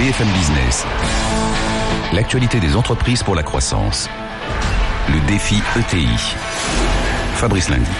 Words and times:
BFM 0.00 0.28
Business. 0.28 0.86
L'actualité 2.14 2.58
des 2.58 2.74
entreprises 2.74 3.22
pour 3.22 3.34
la 3.34 3.42
croissance. 3.42 4.08
Le 5.10 5.20
défi 5.26 5.56
ETI. 5.78 6.08
Fabrice 7.34 7.68
Lundi. 7.68 7.90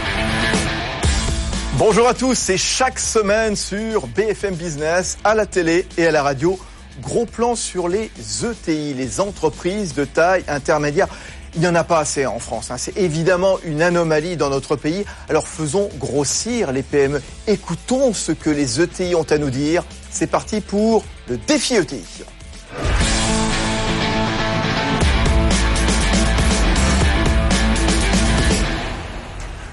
Bonjour 1.75 2.09
à 2.09 2.15
tous, 2.15 2.35
c'est 2.35 2.57
chaque 2.57 2.99
semaine 2.99 3.55
sur 3.55 4.07
BFM 4.07 4.55
Business, 4.55 5.19
à 5.25 5.35
la 5.35 5.45
télé 5.45 5.85
et 5.99 6.07
à 6.07 6.11
la 6.11 6.23
radio. 6.23 6.59
Gros 7.03 7.27
plan 7.27 7.55
sur 7.55 7.87
les 7.87 8.11
ETI, 8.45 8.95
les 8.95 9.21
entreprises 9.21 9.93
de 9.93 10.07
taille 10.07 10.45
intermédiaire. 10.49 11.09
Il 11.55 11.61
n'y 11.61 11.69
en 11.69 11.75
a 11.75 11.85
pas 11.85 11.99
assez 11.99 12.25
en 12.25 12.39
France. 12.39 12.71
Hein. 12.71 12.77
C'est 12.79 12.97
évidemment 12.97 13.59
une 13.63 13.83
anomalie 13.83 14.39
dans 14.39 14.49
notre 14.49 14.75
pays. 14.75 15.05
Alors 15.29 15.47
faisons 15.47 15.91
grossir 15.99 16.73
les 16.73 16.83
PME. 16.83 17.21
Écoutons 17.47 18.15
ce 18.15 18.33
que 18.33 18.49
les 18.49 18.81
ETI 18.81 19.15
ont 19.15 19.27
à 19.29 19.37
nous 19.37 19.51
dire. 19.51 19.85
C'est 20.11 20.27
parti 20.27 20.61
pour 20.61 21.05
le 21.29 21.37
défi 21.37 21.77
ETI. 21.77 22.05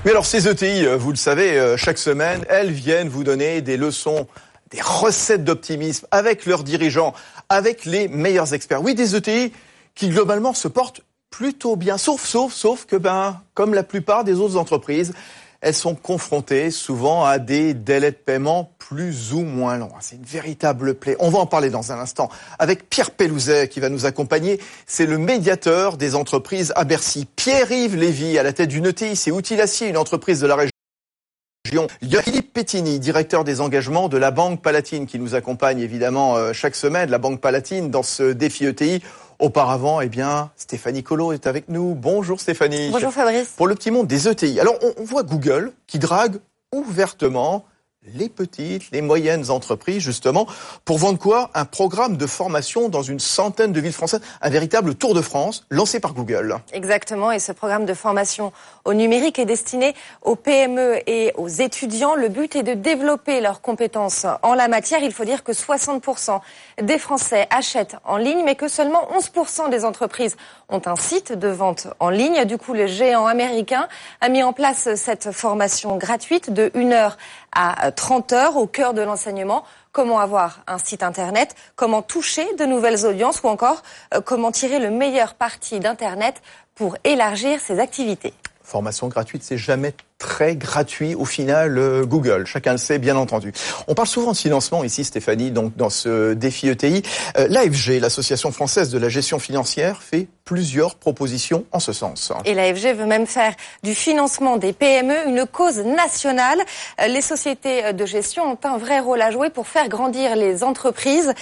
Mais 0.06 0.12
alors 0.12 0.26
ces 0.26 0.48
ETI, 0.48 0.86
euh, 0.86 0.96
vous 0.96 1.10
le 1.10 1.18
savez, 1.18 1.60
euh, 1.60 1.76
chaque 1.76 1.98
semaine, 1.98 2.46
elles 2.48 2.72
viennent 2.72 3.10
vous 3.10 3.26
donner 3.26 3.62
des 3.62 3.76
leçons, 3.76 4.28
des 4.72 4.80
recettes 4.80 5.44
d'optimisme 5.44 6.08
avec 6.12 6.46
leurs 6.46 6.64
dirigeants, 6.64 7.14
avec 7.50 7.84
les 7.84 8.08
meilleurs 8.08 8.54
experts. 8.54 8.82
Oui, 8.82 8.96
des 8.96 9.16
ETI 9.18 9.52
qui 9.96 10.10
globalement 10.10 10.54
se 10.54 10.68
portent 10.68 11.02
plutôt 11.30 11.76
bien, 11.76 11.98
sauf, 11.98 12.26
sauf, 12.26 12.54
sauf 12.54 12.86
que, 12.86 12.96
ben, 12.96 13.42
comme 13.54 13.74
la 13.74 13.84
plupart 13.84 14.24
des 14.24 14.36
autres 14.36 14.56
entreprises, 14.56 15.14
elles 15.62 15.74
sont 15.74 15.96
confrontées 15.96 16.72
souvent 16.72 17.26
à 17.26 17.40
des 17.40 17.74
délais 17.74 18.12
de 18.12 18.16
paiement 18.16 18.72
plus 18.90 19.34
ou 19.34 19.42
moins 19.42 19.78
longs. 19.78 19.92
C'est 20.00 20.16
une 20.16 20.24
véritable 20.24 20.96
plaie. 20.96 21.18
On 21.20 21.30
va 21.30 21.40
en 21.40 21.46
parler 21.46 21.70
dans 21.70 21.92
un 21.92 22.00
instant 22.00 22.30
avec 22.58 22.90
Pierre 22.90 23.12
Pellouzet 23.12 23.68
qui 23.68 23.82
va 23.82 23.90
nous 23.90 24.06
accompagner. 24.06 24.62
C'est 24.86 25.06
le 25.06 25.18
médiateur 25.18 25.98
des 25.98 26.16
entreprises 26.16 26.72
à 26.76 26.86
Bercy. 26.86 27.28
Pierre-Yves 27.36 27.98
Lévy 27.98 28.38
à 28.38 28.44
la 28.44 28.54
tête 28.54 28.70
d'une 28.70 28.86
ETI, 28.86 29.18
c'est 29.18 29.60
Acier, 29.60 29.90
une 29.90 29.98
entreprise 29.98 30.40
de 30.40 30.48
la 30.48 30.56
région. 30.56 31.88
Philippe 32.22 32.54
Pettini, 32.54 33.00
directeur 33.00 33.44
des 33.44 33.60
engagements 33.60 34.08
de 34.08 34.18
la 34.18 34.32
Banque 34.32 34.62
Palatine, 34.62 35.06
qui 35.06 35.20
nous 35.20 35.36
accompagne 35.36 35.80
évidemment 35.80 36.38
euh, 36.38 36.54
chaque 36.54 36.76
semaine, 36.76 37.10
la 37.10 37.18
Banque 37.18 37.42
Palatine, 37.42 37.90
dans 37.92 38.04
ce 38.04 38.32
défi 38.32 38.66
ETI. 38.66 39.02
Auparavant, 39.40 40.00
eh 40.00 40.08
bien, 40.08 40.52
Stéphanie 40.56 41.04
Colo 41.04 41.34
est 41.34 41.46
avec 41.46 41.68
nous. 41.68 41.94
Bonjour 41.94 42.40
Stéphanie. 42.40 42.90
Bonjour 42.92 43.12
Fabrice. 43.12 43.50
Pour 43.58 43.68
le 43.68 43.76
petit 43.76 43.92
monde 43.92 44.08
des 44.08 44.30
ETI. 44.30 44.62
Alors, 44.62 44.76
on 44.98 45.04
voit 45.04 45.24
Google 45.24 45.74
qui 45.88 46.00
drague 46.00 46.38
ouvertement 46.74 47.66
les 48.14 48.30
petites, 48.30 48.92
les 48.92 49.02
moyennes 49.02 49.50
entreprises, 49.50 50.02
justement, 50.02 50.48
pour 50.86 50.98
vendre 50.98 51.20
quoi? 51.20 51.50
Un 51.54 51.66
programme 51.66 52.18
de 52.18 52.26
formation 52.26 52.90
dans 52.90 53.02
une 53.02 53.20
centaine 53.20 53.74
de 53.74 53.80
villes 53.80 53.94
françaises, 53.94 54.22
un 54.42 54.50
véritable 54.50 54.96
tour 54.96 55.14
de 55.14 55.22
France 55.22 55.66
lancé 55.70 56.00
par 56.00 56.14
Google. 56.14 56.58
Exactement, 56.74 57.32
et 57.32 57.40
ce 57.40 57.52
programme 57.52 57.86
de 57.86 57.94
formation 57.94 58.52
au 58.86 58.94
numérique 58.94 59.40
est 59.40 59.46
destiné 59.46 59.96
aux 60.22 60.36
PME 60.36 61.02
et 61.08 61.34
aux 61.36 61.48
étudiants. 61.48 62.16
Le 62.16 62.30
but 62.30 62.56
est 62.56 62.64
de 62.64 62.74
développer 62.74 63.42
leurs 63.42 63.62
compétences 63.62 64.26
en 64.44 64.54
la 64.54 64.68
matière. 64.68 65.00
Il 65.04 65.14
faut 65.14 65.26
dire 65.26 65.44
que 65.44 65.52
60% 65.52 66.40
des 66.82 66.98
Français 66.98 67.48
achètent 67.50 67.98
en 68.06 68.18
ligne, 68.18 68.44
mais 68.46 68.56
que 68.56 68.68
seulement 68.68 69.08
11% 69.18 69.70
des 69.70 69.86
entreprises 69.86 70.38
ont 70.70 70.82
un 70.86 70.96
site 70.96 71.34
de 71.34 71.48
vente 71.48 71.88
en 72.00 72.10
ligne. 72.10 72.46
Du 72.46 72.58
coup, 72.58 72.74
le 72.74 72.88
géant 72.88 73.26
américain 73.26 73.88
a 74.22 74.30
mis 74.30 74.44
en 74.44 74.54
place 74.54 74.96
cette 74.96 75.32
formation 75.32 75.98
gratuite 75.98 76.52
de 76.52 76.72
1 76.76 76.92
heure 76.92 77.18
à 77.52 77.92
30 77.92 78.34
heures 78.34 78.58
au 78.58 78.68
cœur 78.68 78.94
de 78.94 79.02
l'enseignement. 79.02 79.64
Comment 79.92 80.20
avoir 80.20 80.60
un 80.68 80.78
site 80.78 81.02
internet, 81.02 81.56
comment 81.76 82.02
toucher 82.02 82.46
de 82.56 82.66
nouvelles 82.66 83.06
audiences? 83.06 83.42
Ou 83.44 83.48
encore 83.48 83.82
euh, 84.14 84.22
comment 84.22 84.52
tirer 84.52 84.80
le 84.80 84.92
meilleur 84.92 85.34
parti 85.34 85.80
d'internet 85.80 86.42
pour 86.76 86.98
élargir 87.04 87.60
ses 87.60 87.80
activités? 87.80 88.34
Formation 88.62 89.08
gratuite, 89.08 89.44
c'est 89.44 89.58
jamais 89.58 89.94
très 90.18 90.56
gratuit 90.56 91.16
au 91.16 91.26
final 91.26 91.78
euh, 91.78 92.06
Google. 92.06 92.46
Chacun 92.46 92.72
le 92.72 92.78
sait, 92.78 92.98
bien 92.98 93.16
entendu. 93.16 93.54
On 93.88 93.94
parle 93.94 94.08
souvent 94.08 94.32
de 94.32 94.38
financement 94.38 94.84
ici, 94.84 95.04
Stéphanie, 95.04 95.52
donc 95.52 95.76
dans 95.76 95.90
ce 95.90 96.34
défi 96.34 96.68
ETI. 96.68 97.04
Euh, 97.38 97.48
L'AFG, 97.50 98.00
l'Association 98.00 98.52
française 98.52 98.90
de 98.90 98.98
la 98.98 99.10
gestion 99.10 99.38
financière, 99.40 100.02
fait 100.02 100.28
plusieurs 100.44 100.96
propositions 100.96 101.66
en 101.72 101.80
ce 101.80 101.92
sens. 101.92 102.32
Et 102.46 102.54
l'AFG 102.54 102.96
veut 102.96 103.06
même 103.06 103.28
faire 103.28 103.54
du 103.84 103.94
financement 103.94 104.56
des 104.56 104.72
PME 104.72 105.28
une 105.28 105.46
cause 105.46 105.80
nationale. 105.80 106.60
Euh, 107.02 107.08
les 107.08 107.22
sociétés 107.22 107.94
de 107.94 108.06
gestion 108.06 108.52
ont 108.52 108.58
un 108.64 108.78
vrai 108.78 109.00
rôle 109.00 109.22
à 109.22 109.30
jouer 109.30 109.50
pour 109.50 109.68
faire 109.68 109.90
grandir 109.90 110.36
les 110.36 110.64
entreprises, 110.64 111.34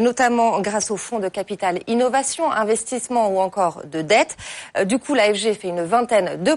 notamment 0.00 0.60
grâce 0.60 0.90
aux 0.90 0.96
fonds 0.96 1.18
de 1.18 1.28
capital 1.28 1.80
innovation, 1.86 2.50
investissement 2.50 3.28
ou 3.28 3.40
encore 3.40 3.82
de 3.90 4.02
dette. 4.02 4.36
Du 4.84 4.98
coup, 4.98 5.14
l'AFG 5.14 5.54
fait 5.54 5.68
une 5.68 5.82
vingtaine 5.82 6.42
de, 6.42 6.54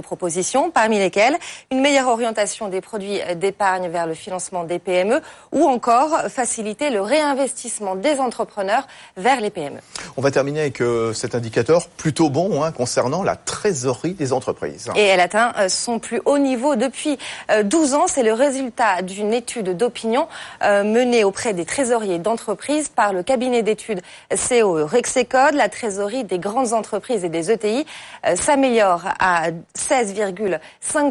propositions 0.00 0.70
lesquels 0.98 1.36
une 1.70 1.80
meilleure 1.80 2.08
orientation 2.08 2.68
des 2.68 2.80
produits 2.80 3.20
d'épargne 3.36 3.88
vers 3.88 4.06
le 4.06 4.14
financement 4.14 4.64
des 4.64 4.78
PME 4.78 5.20
ou 5.52 5.64
encore 5.64 6.22
faciliter 6.28 6.90
le 6.90 7.00
réinvestissement 7.00 7.96
des 7.96 8.18
entrepreneurs 8.18 8.86
vers 9.16 9.40
les 9.40 9.50
PME. 9.50 9.80
On 10.16 10.22
va 10.22 10.30
terminer 10.30 10.60
avec 10.60 10.80
euh, 10.80 11.12
cet 11.12 11.34
indicateur 11.34 11.88
plutôt 11.88 12.30
bon 12.30 12.62
hein, 12.62 12.72
concernant 12.72 13.22
la 13.22 13.36
trésorerie 13.36 14.14
des 14.14 14.32
entreprises. 14.32 14.90
Et 14.96 15.04
elle 15.04 15.20
atteint 15.20 15.52
euh, 15.58 15.68
son 15.68 15.98
plus 15.98 16.20
haut 16.24 16.38
niveau 16.38 16.76
depuis 16.76 17.18
12 17.64 17.92
euh, 17.92 17.96
ans. 17.96 18.06
C'est 18.06 18.22
le 18.22 18.32
résultat 18.32 19.02
d'une 19.02 19.32
étude 19.32 19.76
d'opinion 19.76 20.28
menée 20.62 21.24
auprès 21.24 21.52
des 21.52 21.64
trésoriers 21.64 22.18
d'entreprises 22.18 22.88
par 22.88 23.12
le 23.12 23.22
cabinet 23.22 23.62
d'études 23.62 24.00
CO 24.48 24.86
Rexecode. 24.86 25.54
La 25.54 25.68
trésorerie 25.68 26.24
des 26.24 26.38
grandes 26.38 26.72
entreprises 26.72 27.24
et 27.24 27.28
des 27.28 27.50
ETI 27.50 27.86
s'améliore 28.34 29.04
à 29.18 29.50
16,5 29.76 30.58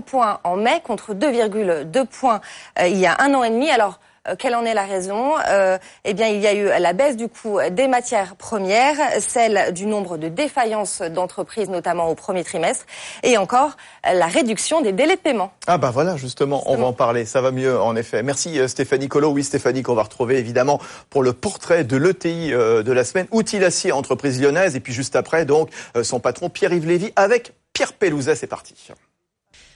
points 0.05 0.39
en 0.43 0.55
mai 0.55 0.81
contre 0.83 1.13
2,2 1.13 2.05
points 2.05 2.41
il 2.81 2.97
y 2.97 3.05
a 3.05 3.15
un 3.19 3.33
an 3.33 3.43
et 3.43 3.49
demi. 3.49 3.69
Alors, 3.69 3.99
euh, 4.27 4.35
quelle 4.37 4.55
en 4.55 4.65
est 4.65 4.73
la 4.73 4.83
raison? 4.85 5.33
Euh, 5.47 5.77
Eh 6.05 6.13
bien, 6.13 6.27
il 6.27 6.41
y 6.41 6.47
a 6.47 6.53
eu 6.53 6.65
la 6.81 6.93
baisse 6.93 7.15
du 7.15 7.27
coût 7.27 7.59
des 7.71 7.87
matières 7.87 8.35
premières, 8.35 8.97
celle 9.19 9.73
du 9.73 9.85
nombre 9.85 10.17
de 10.17 10.27
défaillances 10.27 11.01
d'entreprises, 11.01 11.69
notamment 11.69 12.09
au 12.09 12.15
premier 12.15 12.43
trimestre, 12.43 12.85
et 13.23 13.37
encore 13.37 13.77
la 14.03 14.27
réduction 14.27 14.81
des 14.81 14.91
délais 14.91 15.15
de 15.15 15.21
paiement. 15.21 15.51
Ah 15.67 15.77
bah 15.77 15.91
voilà, 15.91 16.17
justement, 16.17 16.63
on 16.65 16.75
va 16.75 16.85
en 16.85 16.93
parler. 16.93 17.25
Ça 17.25 17.41
va 17.41 17.51
mieux, 17.51 17.79
en 17.79 17.95
effet. 17.95 18.23
Merci 18.23 18.59
euh, 18.59 18.67
Stéphanie 18.67 19.07
Colo. 19.07 19.29
Oui, 19.29 19.43
Stéphanie, 19.43 19.83
qu'on 19.83 19.95
va 19.95 20.03
retrouver 20.03 20.37
évidemment 20.37 20.79
pour 21.09 21.23
le 21.23 21.33
portrait 21.33 21.83
de 21.83 21.97
l'ETI 21.97 22.51
de 22.51 22.91
la 22.91 23.03
semaine, 23.03 23.27
Outil 23.31 23.63
Acier, 23.63 23.91
entreprise 23.91 24.41
lyonnaise, 24.41 24.75
et 24.75 24.79
puis 24.79 24.93
juste 24.93 25.15
après, 25.15 25.45
donc, 25.45 25.69
son 26.03 26.19
patron 26.19 26.49
Pierre-Yves 26.49 26.87
Lévy 26.87 27.13
avec 27.15 27.53
Pierre 27.73 27.93
Pellouzet. 27.93 28.35
C'est 28.35 28.47
parti. 28.47 28.75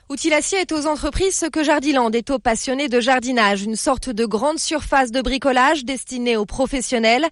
Outilacier 0.10 0.60
est 0.60 0.74
aux 0.74 0.86
entreprises 0.86 1.34
ce 1.34 1.46
que 1.46 1.64
Jardiland 1.64 2.12
est 2.12 2.30
aux 2.30 2.38
passionnés 2.38 2.90
de 2.90 3.00
jardinage, 3.00 3.64
une 3.64 3.78
sorte 3.78 4.10
de 4.10 4.26
grande 4.26 4.60
surface 4.60 5.12
de 5.12 5.22
bricolage 5.22 5.86
destinée 5.86 6.36
aux 6.36 6.46
professionnels. 6.46 7.26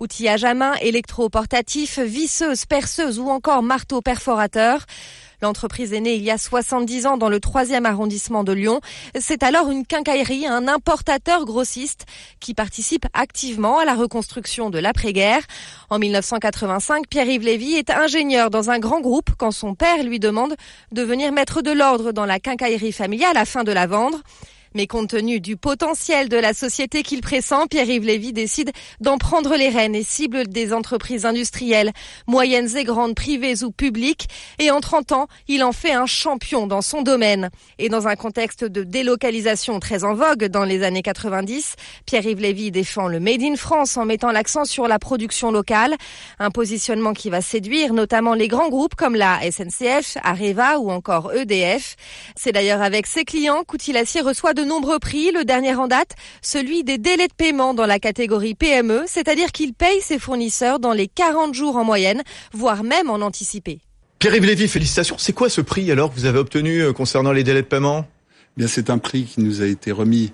Outillage 0.00 0.42
à 0.42 0.52
main, 0.52 0.74
électro-portatif, 0.80 2.00
visseuse, 2.00 2.66
perceuse 2.66 3.20
ou 3.20 3.28
encore 3.28 3.62
marteau 3.62 4.02
perforateur. 4.02 4.86
L'entreprise 5.42 5.92
est 5.92 6.00
née 6.00 6.14
il 6.14 6.22
y 6.22 6.30
a 6.30 6.38
70 6.38 7.06
ans 7.06 7.16
dans 7.16 7.28
le 7.28 7.38
3e 7.38 7.84
arrondissement 7.84 8.44
de 8.44 8.52
Lyon. 8.52 8.80
C'est 9.18 9.42
alors 9.42 9.70
une 9.70 9.84
quincaillerie, 9.84 10.46
un 10.46 10.68
importateur 10.68 11.44
grossiste 11.44 12.06
qui 12.40 12.54
participe 12.54 13.06
activement 13.12 13.78
à 13.78 13.84
la 13.84 13.94
reconstruction 13.94 14.70
de 14.70 14.78
l'après-guerre. 14.78 15.42
En 15.90 15.98
1985, 15.98 17.06
Pierre-Yves 17.08 17.42
Lévy 17.42 17.74
est 17.74 17.90
ingénieur 17.90 18.50
dans 18.50 18.70
un 18.70 18.78
grand 18.78 19.00
groupe 19.00 19.30
quand 19.38 19.50
son 19.50 19.74
père 19.74 20.02
lui 20.02 20.18
demande 20.18 20.56
de 20.92 21.02
venir 21.02 21.32
mettre 21.32 21.62
de 21.62 21.70
l'ordre 21.70 22.12
dans 22.12 22.26
la 22.26 22.40
quincaillerie 22.40 22.92
familiale 22.92 23.36
afin 23.36 23.64
de 23.64 23.72
la 23.72 23.86
vendre. 23.86 24.22
Mais 24.76 24.86
compte 24.86 25.08
tenu 25.08 25.40
du 25.40 25.56
potentiel 25.56 26.28
de 26.28 26.36
la 26.36 26.52
société 26.52 27.02
qu'il 27.02 27.22
pressent, 27.22 27.66
Pierre-Yves 27.70 28.04
Lévy 28.04 28.34
décide 28.34 28.72
d'en 29.00 29.16
prendre 29.16 29.56
les 29.56 29.70
rênes 29.70 29.94
et 29.94 30.02
cible 30.02 30.48
des 30.48 30.74
entreprises 30.74 31.24
industrielles, 31.24 31.92
moyennes 32.26 32.76
et 32.76 32.84
grandes, 32.84 33.14
privées 33.14 33.64
ou 33.64 33.70
publiques. 33.70 34.28
Et 34.58 34.70
en 34.70 34.80
30 34.80 35.12
ans, 35.12 35.28
il 35.48 35.64
en 35.64 35.72
fait 35.72 35.94
un 35.94 36.04
champion 36.04 36.66
dans 36.66 36.82
son 36.82 37.00
domaine. 37.00 37.48
Et 37.78 37.88
dans 37.88 38.06
un 38.06 38.16
contexte 38.16 38.64
de 38.66 38.82
délocalisation 38.82 39.80
très 39.80 40.04
en 40.04 40.12
vogue 40.12 40.44
dans 40.44 40.64
les 40.64 40.82
années 40.82 41.00
90, 41.00 41.76
Pierre-Yves 42.04 42.40
Lévy 42.40 42.70
défend 42.70 43.08
le 43.08 43.18
Made 43.18 43.44
in 43.44 43.56
France 43.56 43.96
en 43.96 44.04
mettant 44.04 44.30
l'accent 44.30 44.66
sur 44.66 44.88
la 44.88 44.98
production 44.98 45.52
locale. 45.52 45.96
Un 46.38 46.50
positionnement 46.50 47.14
qui 47.14 47.30
va 47.30 47.40
séduire 47.40 47.94
notamment 47.94 48.34
les 48.34 48.48
grands 48.48 48.68
groupes 48.68 48.94
comme 48.94 49.14
la 49.14 49.40
SNCF, 49.50 50.18
Areva 50.22 50.78
ou 50.80 50.90
encore 50.90 51.32
EDF. 51.32 51.96
C'est 52.36 52.52
d'ailleurs 52.52 52.82
avec 52.82 53.06
ses 53.06 53.24
clients 53.24 53.64
qu'Outilacier 53.66 54.20
reçoit 54.20 54.52
de 54.52 54.65
nombreux 54.66 54.98
prix. 54.98 55.30
Le 55.32 55.44
dernier 55.44 55.74
en 55.74 55.88
date, 55.88 56.14
celui 56.42 56.84
des 56.84 56.98
délais 56.98 57.28
de 57.28 57.32
paiement 57.32 57.74
dans 57.74 57.86
la 57.86 57.98
catégorie 57.98 58.54
PME, 58.54 59.04
c'est-à-dire 59.06 59.52
qu'il 59.52 59.72
paye 59.72 60.00
ses 60.00 60.18
fournisseurs 60.18 60.78
dans 60.78 60.92
les 60.92 61.08
40 61.08 61.54
jours 61.54 61.76
en 61.76 61.84
moyenne, 61.84 62.22
voire 62.52 62.82
même 62.82 63.10
en 63.10 63.16
anticipé. 63.16 63.80
Pierre-Yves 64.18 64.46
Lévy, 64.46 64.68
félicitations. 64.68 65.16
C'est 65.18 65.32
quoi 65.32 65.48
ce 65.48 65.60
prix 65.60 65.90
alors 65.90 66.12
que 66.12 66.18
vous 66.18 66.26
avez 66.26 66.38
obtenu 66.38 66.80
euh, 66.80 66.92
concernant 66.92 67.32
les 67.32 67.44
délais 67.44 67.62
de 67.62 67.66
paiement? 67.66 68.06
Bien, 68.56 68.66
c'est 68.66 68.90
un 68.90 68.98
prix 68.98 69.24
qui 69.24 69.40
nous 69.40 69.62
a 69.62 69.66
été 69.66 69.92
remis 69.92 70.32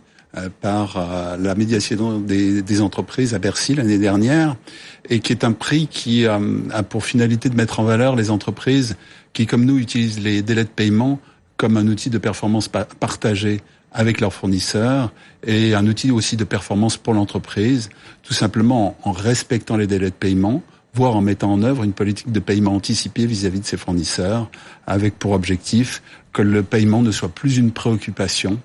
par 0.62 1.36
la 1.38 1.54
médiation 1.54 2.18
des, 2.18 2.62
des 2.62 2.80
entreprises 2.80 3.34
à 3.34 3.38
Bercy 3.38 3.74
l'année 3.74 3.98
dernière, 3.98 4.56
et 5.10 5.20
qui 5.20 5.32
est 5.32 5.44
un 5.44 5.52
prix 5.52 5.88
qui 5.88 6.26
a 6.26 6.40
pour 6.88 7.04
finalité 7.04 7.50
de 7.50 7.54
mettre 7.54 7.80
en 7.80 7.84
valeur 7.84 8.16
les 8.16 8.30
entreprises 8.30 8.96
qui, 9.32 9.46
comme 9.46 9.64
nous, 9.64 9.78
utilisent 9.78 10.20
les 10.20 10.42
délais 10.42 10.64
de 10.64 10.68
paiement 10.68 11.20
comme 11.56 11.76
un 11.76 11.86
outil 11.86 12.10
de 12.10 12.18
performance 12.18 12.68
partagé 12.68 13.60
avec 13.94 14.20
leurs 14.20 14.32
fournisseurs 14.32 15.12
et 15.46 15.74
un 15.74 15.86
outil 15.86 16.10
aussi 16.10 16.36
de 16.36 16.44
performance 16.44 16.96
pour 16.96 17.14
l'entreprise, 17.14 17.90
tout 18.22 18.34
simplement 18.34 18.96
en 19.02 19.12
respectant 19.12 19.76
les 19.76 19.86
délais 19.86 20.10
de 20.10 20.14
paiement, 20.14 20.62
voire 20.94 21.16
en 21.16 21.20
mettant 21.20 21.52
en 21.52 21.62
œuvre 21.62 21.84
une 21.84 21.92
politique 21.92 22.32
de 22.32 22.40
paiement 22.40 22.74
anticipé 22.74 23.26
vis-à-vis 23.26 23.60
de 23.60 23.64
ses 23.64 23.76
fournisseurs, 23.76 24.50
avec 24.86 25.18
pour 25.18 25.32
objectif 25.32 26.02
que 26.32 26.42
le 26.42 26.62
paiement 26.62 27.02
ne 27.02 27.10
soit 27.10 27.28
plus 27.28 27.56
une 27.56 27.72
préoccupation 27.72 28.58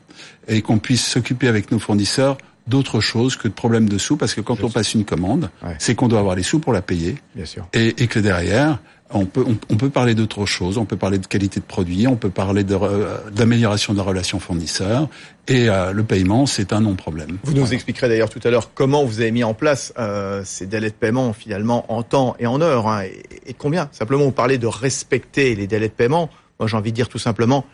et 0.48 0.62
qu'on 0.62 0.80
puisse 0.80 1.06
s'occuper 1.06 1.48
avec 1.48 1.72
nos 1.72 1.80
fournisseurs 1.80 2.38
d'autre 2.68 3.00
chose 3.00 3.36
que 3.38 3.48
de 3.48 3.54
problèmes 3.54 3.88
de 3.88 3.98
sous, 3.98 4.18
parce 4.18 4.34
que 4.34 4.42
quand 4.42 4.62
on 4.62 4.70
passe 4.70 4.94
une 4.94 5.06
commande, 5.06 5.50
c'est 5.80 5.96
qu'on 5.96 6.08
doit 6.08 6.20
avoir 6.20 6.36
les 6.36 6.44
sous 6.44 6.60
pour 6.60 6.74
la 6.74 6.82
payer, 6.82 7.16
Bien 7.34 7.46
sûr. 7.46 7.66
Et, 7.74 8.04
et 8.04 8.08
que 8.08 8.20
derrière, 8.20 8.80
on 9.12 9.26
peut, 9.26 9.46
on, 9.70 9.78
peut 9.78 9.90
parler 9.90 10.16
d'autre 10.16 10.46
chose, 10.46 10.78
on 10.78 10.86
peut 10.86 10.98
parler 10.98 11.18
de 11.18 11.28
qualité 11.28 11.60
de 11.60 11.66
produit, 11.66 12.08
on 12.08 12.16
peut 12.16 12.30
parler 12.30 12.64
d'amélioration 12.64 13.94
de, 13.94 13.98
la 13.98 14.04
relation 14.04 14.40
fournisseur, 14.40 15.08
et 15.48 15.70
euh, 15.70 15.94
le 15.94 16.04
paiement, 16.04 16.46
c'est 16.46 16.74
un 16.74 16.82
non-problème. 16.82 17.38
Vous 17.44 17.54
nous 17.54 17.74
expliquerez 17.74 18.10
d'ailleurs 18.10 18.30
tout 18.30 18.42
à 18.44 18.50
l'heure 18.50 18.74
comment 18.74 19.06
vous 19.06 19.22
avez 19.22 19.32
mis 19.32 19.44
en 19.44 19.54
place 19.54 19.94
euh, 19.98 20.42
ces 20.46 20.66
délais 20.66 20.90
de 20.90 20.96
paiement 20.96 21.34
finalement 21.34 21.92
en 21.92 22.04
temps 22.04 22.36
et 22.40 22.48
en 22.48 22.62
heure, 22.62 22.88
hein, 22.88 23.04
et, 23.04 23.24
et, 23.48 23.54
combien? 23.54 23.90
Simplement, 23.92 24.26
vous 24.26 24.32
parlez 24.32 24.58
de 24.58 24.68
respecter 24.68 25.56
les 25.56 25.68
délais 25.68 25.90
de 25.90 25.94
paiement. 25.94 26.30
Moi, 26.60 26.68
j'ai 26.68 26.76
envie 26.76 26.92
de 26.92 26.96
dire 26.96 27.10
tout 27.10 27.20
simplement 27.20 27.66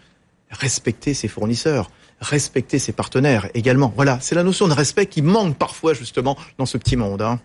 respecter 0.51 1.13
ses 1.13 1.27
fournisseurs 1.27 1.89
respecter 2.23 2.79
ses 2.79 2.93
partenaires 2.93 3.49
également. 3.53 3.91
Voilà, 3.95 4.17
c'est 4.21 4.35
la 4.35 4.43
notion 4.43 4.67
de 4.67 4.73
respect 4.73 5.05
qui 5.05 5.21
manque 5.21 5.57
parfois 5.57 5.93
justement 5.93 6.37
dans 6.57 6.65
ce 6.65 6.77
petit 6.77 6.95
monde. 6.95 7.21
Hein. 7.21 7.39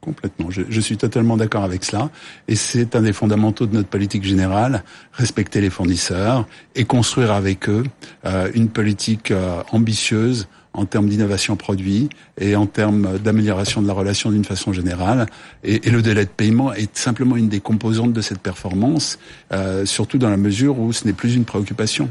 Complètement. 0.00 0.48
Je, 0.50 0.80
suis 0.80 0.96
totalement 0.96 1.36
d'accord 1.36 1.62
avec 1.62 1.84
cela. 1.84 2.08
Et 2.48 2.56
c'est 2.56 2.96
un 2.96 3.02
des 3.02 3.12
fondamentaux 3.12 3.66
de 3.66 3.74
notre 3.74 3.88
politique 3.88 4.24
générale, 4.24 4.82
respecter 5.12 5.60
les 5.60 5.68
fournisseurs 5.68 6.48
et 6.74 6.84
construire 6.84 7.32
avec 7.32 7.68
eux 7.68 7.84
euh, 8.24 8.50
une 8.54 8.70
politique 8.70 9.30
euh, 9.30 9.62
ambitieuse 9.72 10.48
en 10.72 10.86
termes 10.86 11.06
d'innovation 11.06 11.54
produit 11.56 12.08
et 12.40 12.56
en 12.56 12.64
termes 12.64 13.18
d'amélioration 13.18 13.82
de 13.82 13.88
la 13.88 13.92
relation 13.92 14.30
d'une 14.30 14.44
façon 14.44 14.72
générale. 14.72 15.26
Et, 15.64 15.86
et, 15.86 15.90
le 15.90 16.00
délai 16.00 16.24
de 16.24 16.30
paiement 16.30 16.72
est 16.72 16.96
simplement 16.96 17.36
une 17.36 17.50
des 17.50 17.60
composantes 17.60 18.14
de 18.14 18.22
cette 18.22 18.40
performance, 18.40 19.18
euh, 19.52 19.84
surtout 19.84 20.16
dans 20.16 20.30
la 20.30 20.38
mesure 20.38 20.78
où 20.78 20.94
ce 20.94 21.04
n'est 21.04 21.12
plus 21.12 21.34
une 21.34 21.44
préoccupation. 21.44 22.08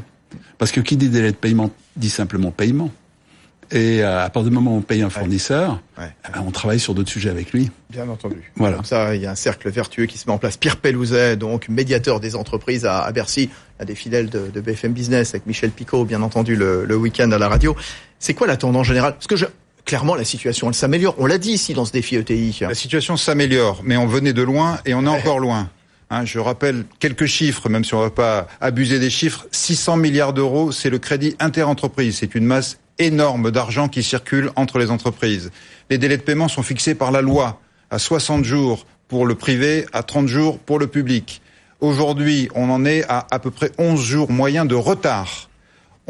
Parce 0.58 0.70
que 0.70 0.80
qui 0.80 0.96
dit 0.96 1.08
délai 1.08 1.32
de 1.32 1.36
paiement 1.36 1.70
dit 1.96 2.10
simplement 2.10 2.52
paiement. 2.52 2.90
Et 3.72 4.02
euh, 4.02 4.24
à 4.24 4.30
partir 4.30 4.50
du 4.50 4.54
moment 4.54 4.74
où 4.74 4.78
on 4.78 4.82
paye 4.82 5.02
un 5.02 5.10
fournisseur, 5.10 5.80
ouais. 5.96 6.04
Ouais. 6.04 6.10
Eh 6.28 6.32
ben, 6.32 6.44
on 6.46 6.50
travaille 6.50 6.80
sur 6.80 6.94
d'autres 6.94 7.10
sujets 7.10 7.30
avec 7.30 7.52
lui. 7.52 7.70
Bien 7.90 8.08
entendu. 8.08 8.52
Voilà. 8.56 8.76
Comme 8.76 8.84
ça, 8.84 9.14
il 9.14 9.22
y 9.22 9.26
a 9.26 9.30
un 9.30 9.36
cercle 9.36 9.70
vertueux 9.70 10.06
qui 10.06 10.18
se 10.18 10.26
met 10.26 10.32
en 10.32 10.38
place. 10.38 10.56
Pierre 10.56 10.76
Pellouzet, 10.76 11.36
donc 11.36 11.68
médiateur 11.68 12.18
des 12.20 12.34
entreprises 12.34 12.84
à, 12.84 13.00
à 13.00 13.12
Bercy, 13.12 13.48
un 13.78 13.84
des 13.84 13.94
fidèles 13.94 14.28
de, 14.28 14.48
de, 14.52 14.60
BFM 14.60 14.92
Business, 14.92 15.30
avec 15.30 15.46
Michel 15.46 15.70
Picot, 15.70 16.04
bien 16.04 16.22
entendu, 16.22 16.56
le, 16.56 16.84
le 16.84 16.96
week-end 16.96 17.30
à 17.30 17.38
la 17.38 17.48
radio. 17.48 17.76
C'est 18.18 18.34
quoi 18.34 18.46
la 18.46 18.56
tendance 18.56 18.86
générale? 18.86 19.12
Parce 19.12 19.28
que 19.28 19.36
je, 19.36 19.46
clairement, 19.84 20.16
la 20.16 20.24
situation, 20.24 20.68
elle 20.68 20.74
s'améliore. 20.74 21.14
On 21.18 21.26
l'a 21.26 21.38
dit 21.38 21.52
ici 21.52 21.72
dans 21.72 21.84
ce 21.84 21.92
défi 21.92 22.16
ETI. 22.16 22.58
La 22.62 22.74
situation 22.74 23.16
s'améliore, 23.16 23.82
mais 23.84 23.96
on 23.96 24.06
venait 24.06 24.32
de 24.32 24.42
loin 24.42 24.78
et 24.84 24.94
on 24.94 25.02
est 25.02 25.08
ouais. 25.08 25.18
encore 25.18 25.38
loin. 25.38 25.70
Hein, 26.12 26.24
je 26.24 26.40
rappelle 26.40 26.86
quelques 26.98 27.26
chiffres, 27.26 27.68
même 27.68 27.84
si 27.84 27.94
on 27.94 27.98
ne 27.98 28.04
va 28.04 28.10
pas 28.10 28.48
abuser 28.60 28.98
des 28.98 29.10
chiffres. 29.10 29.46
600 29.52 29.96
milliards 29.96 30.32
d'euros, 30.32 30.72
c'est 30.72 30.90
le 30.90 30.98
crédit 30.98 31.36
interentreprise. 31.38 32.18
C'est 32.18 32.34
une 32.34 32.46
masse 32.46 32.79
énorme 33.00 33.50
d'argent 33.50 33.88
qui 33.88 34.04
circule 34.04 34.50
entre 34.54 34.78
les 34.78 34.90
entreprises. 34.90 35.50
Les 35.90 35.98
délais 35.98 36.16
de 36.16 36.22
paiement 36.22 36.48
sont 36.48 36.62
fixés 36.62 36.94
par 36.94 37.10
la 37.10 37.20
loi 37.20 37.60
à 37.90 37.98
60 37.98 38.44
jours 38.44 38.86
pour 39.08 39.26
le 39.26 39.34
privé, 39.34 39.86
à 39.92 40.04
30 40.04 40.28
jours 40.28 40.58
pour 40.60 40.78
le 40.78 40.86
public. 40.86 41.42
Aujourd'hui, 41.80 42.48
on 42.54 42.70
en 42.70 42.84
est 42.84 43.02
à 43.08 43.26
à 43.30 43.38
peu 43.40 43.50
près 43.50 43.72
11 43.78 44.00
jours 44.00 44.30
moyens 44.30 44.68
de 44.68 44.76
retard. 44.76 45.49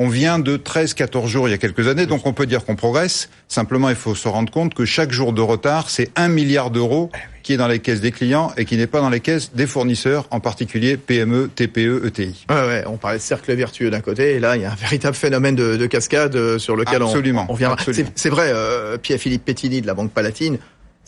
On 0.02 0.08
vient 0.08 0.38
de 0.38 0.56
13-14 0.56 1.26
jours 1.26 1.46
il 1.46 1.50
y 1.50 1.54
a 1.54 1.58
quelques 1.58 1.86
années, 1.86 2.06
donc 2.06 2.26
on 2.26 2.32
peut 2.32 2.46
dire 2.46 2.64
qu'on 2.64 2.74
progresse. 2.74 3.28
Simplement, 3.48 3.90
il 3.90 3.94
faut 3.94 4.14
se 4.14 4.28
rendre 4.28 4.50
compte 4.50 4.72
que 4.72 4.86
chaque 4.86 5.10
jour 5.12 5.34
de 5.34 5.42
retard, 5.42 5.90
c'est 5.90 6.08
un 6.16 6.28
milliard 6.28 6.70
d'euros 6.70 7.10
qui 7.42 7.52
est 7.52 7.58
dans 7.58 7.68
les 7.68 7.80
caisses 7.80 8.00
des 8.00 8.10
clients 8.10 8.50
et 8.56 8.64
qui 8.64 8.78
n'est 8.78 8.86
pas 8.86 9.02
dans 9.02 9.10
les 9.10 9.20
caisses 9.20 9.52
des 9.52 9.66
fournisseurs, 9.66 10.26
en 10.30 10.40
particulier 10.40 10.96
PME, 10.96 11.50
TPE, 11.54 12.06
ETI. 12.06 12.46
Ouais, 12.48 12.66
ouais, 12.66 12.84
on 12.86 12.96
parlait 12.96 13.18
de 13.18 13.22
cercle 13.22 13.52
vertueux 13.52 13.90
d'un 13.90 14.00
côté, 14.00 14.36
et 14.36 14.40
là, 14.40 14.56
il 14.56 14.62
y 14.62 14.64
a 14.64 14.72
un 14.72 14.74
véritable 14.74 15.16
phénomène 15.16 15.54
de, 15.54 15.76
de 15.76 15.86
cascade 15.86 16.56
sur 16.56 16.76
lequel 16.76 17.02
Absolument. 17.02 17.44
on, 17.50 17.52
on 17.52 17.56
viendra. 17.56 17.76
C'est 18.14 18.30
vrai, 18.30 18.52
euh, 18.54 18.96
Pierre-Philippe 18.96 19.44
Pettini 19.44 19.82
de 19.82 19.86
la 19.86 19.92
Banque 19.92 20.12
Palatine, 20.12 20.56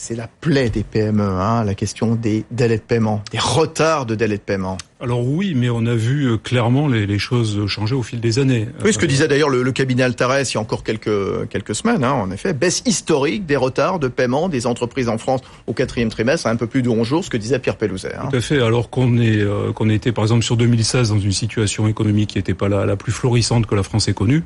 c'est 0.02 0.16
la 0.16 0.26
plaie 0.26 0.68
des 0.68 0.82
PME, 0.82 1.22
hein, 1.22 1.62
la 1.62 1.74
question 1.74 2.16
des 2.16 2.44
délais 2.50 2.78
de 2.78 2.82
paiement, 2.82 3.22
des 3.30 3.38
retards 3.38 4.04
de 4.04 4.16
délais 4.16 4.36
de 4.36 4.42
paiement. 4.42 4.76
Alors 5.00 5.24
oui, 5.24 5.54
mais 5.54 5.70
on 5.70 5.86
a 5.86 5.94
vu 5.94 6.26
euh, 6.26 6.38
clairement 6.38 6.88
les, 6.88 7.06
les, 7.06 7.20
choses 7.20 7.66
changer 7.68 7.94
au 7.94 8.02
fil 8.02 8.18
des 8.18 8.40
années. 8.40 8.66
Oui, 8.84 8.92
ce 8.92 8.98
que 8.98 9.06
disait 9.06 9.28
d'ailleurs 9.28 9.48
le, 9.48 9.62
le, 9.62 9.70
cabinet 9.70 10.02
Altares 10.02 10.40
il 10.40 10.54
y 10.54 10.56
a 10.56 10.60
encore 10.60 10.82
quelques 10.82 11.48
quelques 11.50 11.76
semaines, 11.76 12.02
hein, 12.02 12.12
en 12.12 12.32
effet, 12.32 12.52
baisse 12.52 12.82
historique 12.84 13.46
des 13.46 13.54
retards 13.54 14.00
de 14.00 14.08
paiement 14.08 14.48
des 14.48 14.66
entreprises 14.66 15.08
en 15.08 15.18
France 15.18 15.42
au 15.68 15.72
quatrième 15.72 16.08
trimestre, 16.08 16.48
à 16.48 16.50
un 16.50 16.56
peu 16.56 16.66
plus 16.66 16.82
de 16.82 16.88
11 16.88 17.06
jours, 17.06 17.24
ce 17.24 17.30
que 17.30 17.36
disait 17.36 17.60
Pierre 17.60 17.76
Pellouzet. 17.76 18.16
Hein. 18.16 18.26
Tout 18.28 18.36
à 18.36 18.40
fait, 18.40 18.60
alors 18.60 18.90
qu'on 18.90 19.18
est 19.18 19.40
euh, 19.40 19.72
qu'on 19.72 19.88
était 19.88 20.10
par 20.10 20.24
exemple 20.24 20.42
sur 20.42 20.56
2016 20.56 21.10
dans 21.10 21.20
une 21.20 21.30
situation 21.30 21.86
économique 21.86 22.30
qui 22.30 22.38
n'était 22.38 22.54
pas 22.54 22.68
la, 22.68 22.86
la 22.86 22.96
plus 22.96 23.12
florissante 23.12 23.66
que 23.66 23.76
la 23.76 23.84
France 23.84 24.08
ait 24.08 24.14
connue. 24.14 24.42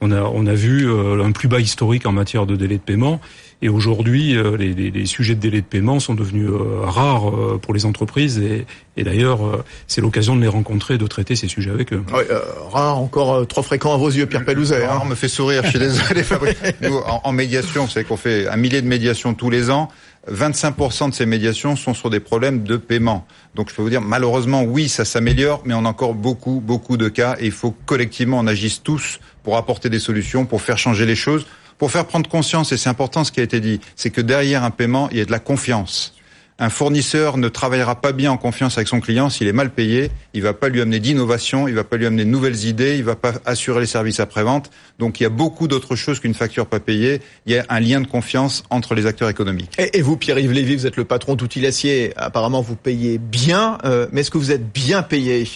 On 0.00 0.12
a, 0.12 0.22
on 0.22 0.46
a 0.46 0.54
vu 0.54 0.88
euh, 0.88 1.24
un 1.24 1.32
plus 1.32 1.48
bas 1.48 1.60
historique 1.60 2.06
en 2.06 2.12
matière 2.12 2.46
de 2.46 2.56
délai 2.56 2.76
de 2.76 2.82
paiement. 2.82 3.20
Et 3.60 3.68
aujourd'hui, 3.68 4.36
euh, 4.36 4.56
les, 4.56 4.72
les, 4.72 4.92
les, 4.92 5.06
sujets 5.06 5.34
de 5.34 5.40
délai 5.40 5.60
de 5.60 5.66
paiement 5.66 5.98
sont 5.98 6.14
devenus 6.14 6.48
euh, 6.48 6.82
rares 6.84 7.28
euh, 7.28 7.58
pour 7.60 7.74
les 7.74 7.86
entreprises. 7.86 8.38
Et, 8.38 8.66
et 8.96 9.02
d'ailleurs, 9.02 9.44
euh, 9.44 9.64
c'est 9.88 10.00
l'occasion 10.00 10.36
de 10.36 10.40
les 10.40 10.48
rencontrer, 10.48 10.96
de 10.96 11.06
traiter 11.08 11.34
ces 11.34 11.48
sujets 11.48 11.70
avec 11.70 11.92
eux. 11.92 12.04
Oui, 12.12 12.22
rare, 12.70 12.98
encore 12.98 13.46
trop 13.48 13.62
fréquent 13.62 13.92
à 13.92 13.96
vos 13.96 14.10
yeux, 14.10 14.26
Pierre 14.26 14.44
Pellouzet. 14.44 14.84
Hein. 14.84 15.02
me 15.08 15.16
fait 15.16 15.28
sourire, 15.28 15.62
je 15.64 15.70
suis 15.70 15.78
désolé. 15.80 16.22
Nous, 16.82 16.96
en, 16.98 17.20
en 17.24 17.32
médiation, 17.32 17.84
vous 17.86 17.90
savez 17.90 18.06
qu'on 18.06 18.16
fait 18.16 18.46
un 18.46 18.56
millier 18.56 18.80
de 18.80 18.86
médiations 18.86 19.34
tous 19.34 19.50
les 19.50 19.70
ans. 19.70 19.88
25% 20.30 21.10
de 21.10 21.14
ces 21.14 21.26
médiations 21.26 21.76
sont 21.76 21.94
sur 21.94 22.10
des 22.10 22.20
problèmes 22.20 22.62
de 22.62 22.76
paiement. 22.76 23.26
Donc 23.54 23.70
je 23.70 23.74
peux 23.74 23.82
vous 23.82 23.90
dire, 23.90 24.02
malheureusement, 24.02 24.62
oui, 24.62 24.88
ça 24.88 25.04
s'améliore, 25.04 25.62
mais 25.64 25.74
on 25.74 25.84
a 25.84 25.88
encore 25.88 26.14
beaucoup, 26.14 26.60
beaucoup 26.64 26.96
de 26.96 27.08
cas 27.08 27.36
et 27.40 27.46
il 27.46 27.52
faut 27.52 27.74
collectivement, 27.86 28.38
on 28.38 28.46
agisse 28.46 28.82
tous 28.82 29.20
pour 29.42 29.56
apporter 29.56 29.88
des 29.88 29.98
solutions, 29.98 30.46
pour 30.46 30.62
faire 30.62 30.78
changer 30.78 31.06
les 31.06 31.16
choses, 31.16 31.46
pour 31.78 31.90
faire 31.90 32.06
prendre 32.06 32.28
conscience, 32.28 32.72
et 32.72 32.76
c'est 32.76 32.90
important 32.90 33.24
ce 33.24 33.32
qui 33.32 33.40
a 33.40 33.44
été 33.44 33.60
dit, 33.60 33.80
c'est 33.96 34.10
que 34.10 34.20
derrière 34.20 34.64
un 34.64 34.70
paiement, 34.70 35.08
il 35.10 35.18
y 35.18 35.20
a 35.20 35.24
de 35.24 35.30
la 35.30 35.38
confiance. 35.38 36.14
Un 36.60 36.70
fournisseur 36.70 37.36
ne 37.36 37.48
travaillera 37.48 38.00
pas 38.00 38.10
bien 38.10 38.32
en 38.32 38.36
confiance 38.36 38.78
avec 38.78 38.88
son 38.88 38.98
client 38.98 39.30
s'il 39.30 39.46
est 39.46 39.52
mal 39.52 39.70
payé. 39.70 40.10
Il 40.34 40.42
va 40.42 40.54
pas 40.54 40.68
lui 40.68 40.80
amener 40.80 40.98
d'innovation, 40.98 41.68
il 41.68 41.74
va 41.74 41.84
pas 41.84 41.96
lui 41.96 42.04
amener 42.04 42.24
de 42.24 42.30
nouvelles 42.30 42.64
idées, 42.64 42.96
il 42.96 43.04
va 43.04 43.14
pas 43.14 43.34
assurer 43.46 43.78
les 43.78 43.86
services 43.86 44.18
après-vente. 44.18 44.68
Donc 44.98 45.20
il 45.20 45.22
y 45.22 45.26
a 45.26 45.28
beaucoup 45.28 45.68
d'autres 45.68 45.94
choses 45.94 46.18
qu'une 46.18 46.34
facture 46.34 46.66
pas 46.66 46.80
payée. 46.80 47.20
Il 47.46 47.52
y 47.52 47.58
a 47.58 47.64
un 47.68 47.78
lien 47.78 48.00
de 48.00 48.08
confiance 48.08 48.64
entre 48.70 48.96
les 48.96 49.06
acteurs 49.06 49.28
économiques. 49.28 49.70
Et, 49.78 50.02
vous, 50.02 50.16
Pierre-Yves 50.16 50.50
Lévy, 50.50 50.74
vous 50.74 50.86
êtes 50.88 50.96
le 50.96 51.04
patron 51.04 51.36
d'Outils 51.36 51.64
Acier. 51.64 52.12
Apparemment, 52.16 52.60
vous 52.60 52.74
payez 52.74 53.18
bien, 53.18 53.78
euh, 53.84 54.08
mais 54.10 54.22
est-ce 54.22 54.32
que 54.32 54.38
vous 54.38 54.50
êtes 54.50 54.72
bien 54.72 55.02
payé? 55.02 55.46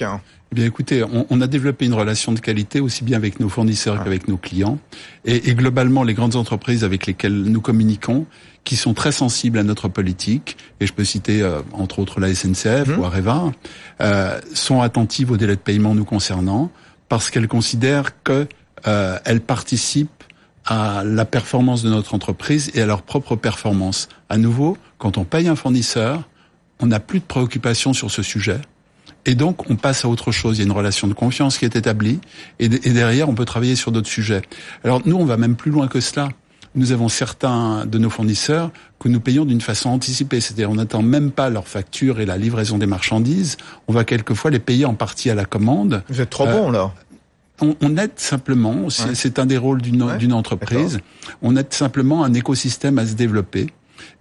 Eh 0.52 0.54
bien, 0.54 0.66
écoutez, 0.66 1.02
on, 1.02 1.24
on, 1.30 1.40
a 1.40 1.46
développé 1.46 1.86
une 1.86 1.94
relation 1.94 2.30
de 2.32 2.38
qualité 2.38 2.78
aussi 2.78 3.04
bien 3.04 3.16
avec 3.16 3.40
nos 3.40 3.48
fournisseurs 3.48 3.96
ah. 3.98 4.04
qu'avec 4.04 4.28
nos 4.28 4.36
clients. 4.36 4.78
Et, 5.24 5.48
et, 5.48 5.54
globalement, 5.54 6.02
les 6.02 6.12
grandes 6.12 6.36
entreprises 6.36 6.84
avec 6.84 7.06
lesquelles 7.06 7.42
nous 7.44 7.62
communiquons, 7.62 8.26
qui 8.62 8.76
sont 8.76 8.92
très 8.92 9.12
sensibles 9.12 9.58
à 9.58 9.62
notre 9.62 9.88
politique, 9.88 10.58
et 10.80 10.86
je 10.86 10.92
peux 10.92 11.04
citer 11.04 11.40
euh, 11.40 11.62
entre 11.72 12.00
autres 12.00 12.20
la 12.20 12.34
SNCF 12.34 12.86
mmh. 12.86 12.98
ou 12.98 13.04
Areva, 13.04 13.50
euh, 14.02 14.38
sont 14.52 14.82
attentives 14.82 15.30
aux 15.30 15.38
délais 15.38 15.56
de 15.56 15.60
paiement 15.60 15.94
nous 15.94 16.04
concernant, 16.04 16.70
parce 17.08 17.30
qu'elles 17.30 17.48
considèrent 17.48 18.22
qu'elles 18.22 18.46
euh, 18.86 19.40
participent 19.46 20.22
à 20.66 21.02
la 21.02 21.24
performance 21.24 21.82
de 21.82 21.88
notre 21.88 22.14
entreprise 22.14 22.70
et 22.74 22.82
à 22.82 22.86
leur 22.86 23.00
propre 23.00 23.36
performance. 23.36 24.10
À 24.28 24.36
nouveau, 24.36 24.76
quand 24.98 25.16
on 25.16 25.24
paye 25.24 25.48
un 25.48 25.56
fournisseur, 25.56 26.28
on 26.78 26.88
n'a 26.88 27.00
plus 27.00 27.20
de 27.20 27.24
préoccupation 27.24 27.94
sur 27.94 28.10
ce 28.10 28.22
sujet. 28.22 28.60
Et 29.24 29.34
donc, 29.34 29.70
on 29.70 29.76
passe 29.76 30.04
à 30.04 30.08
autre 30.08 30.32
chose. 30.32 30.58
Il 30.58 30.60
y 30.60 30.64
a 30.64 30.66
une 30.66 30.72
relation 30.72 31.06
de 31.06 31.14
confiance 31.14 31.58
qui 31.58 31.64
est 31.64 31.76
établie. 31.76 32.20
Et, 32.58 32.66
et 32.66 32.90
derrière, 32.90 33.28
on 33.28 33.34
peut 33.34 33.44
travailler 33.44 33.76
sur 33.76 33.92
d'autres 33.92 34.08
sujets. 34.08 34.42
Alors, 34.84 35.00
nous, 35.04 35.16
on 35.16 35.24
va 35.24 35.36
même 35.36 35.54
plus 35.54 35.70
loin 35.70 35.86
que 35.86 36.00
cela. 36.00 36.28
Nous 36.74 36.92
avons 36.92 37.08
certains 37.08 37.84
de 37.84 37.98
nos 37.98 38.08
fournisseurs 38.08 38.70
que 38.98 39.08
nous 39.08 39.20
payons 39.20 39.44
d'une 39.44 39.60
façon 39.60 39.90
anticipée. 39.90 40.40
C'est-à-dire, 40.40 40.70
on 40.70 40.76
n'attend 40.76 41.02
même 41.02 41.30
pas 41.30 41.50
leur 41.50 41.68
facture 41.68 42.18
et 42.18 42.26
la 42.26 42.36
livraison 42.36 42.78
des 42.78 42.86
marchandises. 42.86 43.58
On 43.88 43.92
va 43.92 44.04
quelquefois 44.04 44.50
les 44.50 44.58
payer 44.58 44.86
en 44.86 44.94
partie 44.94 45.30
à 45.30 45.34
la 45.34 45.44
commande. 45.44 46.02
Vous 46.08 46.20
êtes 46.20 46.30
trop 46.30 46.46
euh, 46.46 46.52
bon, 46.52 46.70
là 46.70 46.92
on, 47.60 47.76
on, 47.80 47.96
aide 47.96 48.12
simplement, 48.16 48.90
c'est 48.90 49.38
ouais. 49.38 49.40
un 49.40 49.46
des 49.46 49.56
rôles 49.56 49.82
d'une 49.82 50.02
ouais, 50.02 50.32
entreprise, 50.32 50.98
on 51.42 51.56
aide 51.56 51.72
simplement 51.72 52.24
un 52.24 52.34
écosystème 52.34 52.98
à 52.98 53.06
se 53.06 53.14
développer. 53.14 53.68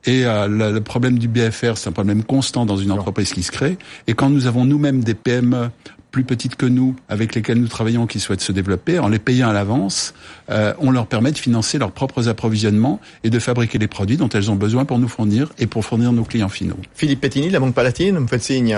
Et 0.06 0.26
euh, 0.26 0.48
le, 0.48 0.72
le, 0.72 0.82
problème 0.82 1.20
du 1.20 1.28
BFR, 1.28 1.78
c'est 1.78 1.90
un 1.90 1.92
problème 1.92 2.24
constant 2.24 2.66
dans 2.66 2.78
une 2.78 2.92
entreprise 2.92 3.34
qui 3.34 3.44
se 3.44 3.52
crée. 3.52 3.78
Et 4.08 4.14
quand 4.14 4.30
nous 4.30 4.48
avons 4.48 4.66
nous-mêmes 4.66 5.04
des 5.04 5.14
PME 5.14 5.70
plus 6.12 6.24
petites 6.24 6.56
que 6.56 6.66
nous, 6.66 6.96
avec 7.10 7.34
lesquelles 7.34 7.60
nous 7.60 7.68
travaillons, 7.68 8.06
qui 8.06 8.20
souhaitent 8.20 8.42
se 8.42 8.52
développer, 8.52 9.00
en 9.00 9.08
les 9.08 9.20
payant 9.20 9.50
à 9.50 9.54
l'avance, 9.54 10.14
euh, 10.50 10.74
on 10.80 10.92
leur 10.92 11.08
permet 11.08 11.32
de 11.32 11.38
financer 11.38 11.78
leurs 11.78 11.92
propres 11.92 12.28
approvisionnements 12.28 13.00
et 13.24 13.30
de 13.30 13.40
fabriquer 13.40 13.78
les 13.78 13.88
produits 13.88 14.18
dont 14.18 14.30
elles 14.30 14.52
ont 14.52 14.56
besoin 14.56 14.86
pour 14.86 15.00
nous 15.00 15.08
fournir 15.08 15.50
et 15.58 15.68
pour 15.68 15.86
fournir 15.86 16.12
nos 16.12 16.24
clients 16.24 16.50
finaux. 16.50 16.78
Philippe 16.94 17.22
Pettini, 17.22 17.50
la 17.50 17.60
Banque 17.60 17.74
Palatine, 17.74 18.20
me 18.20 18.28
faites 18.28 18.44
signe. 18.44 18.78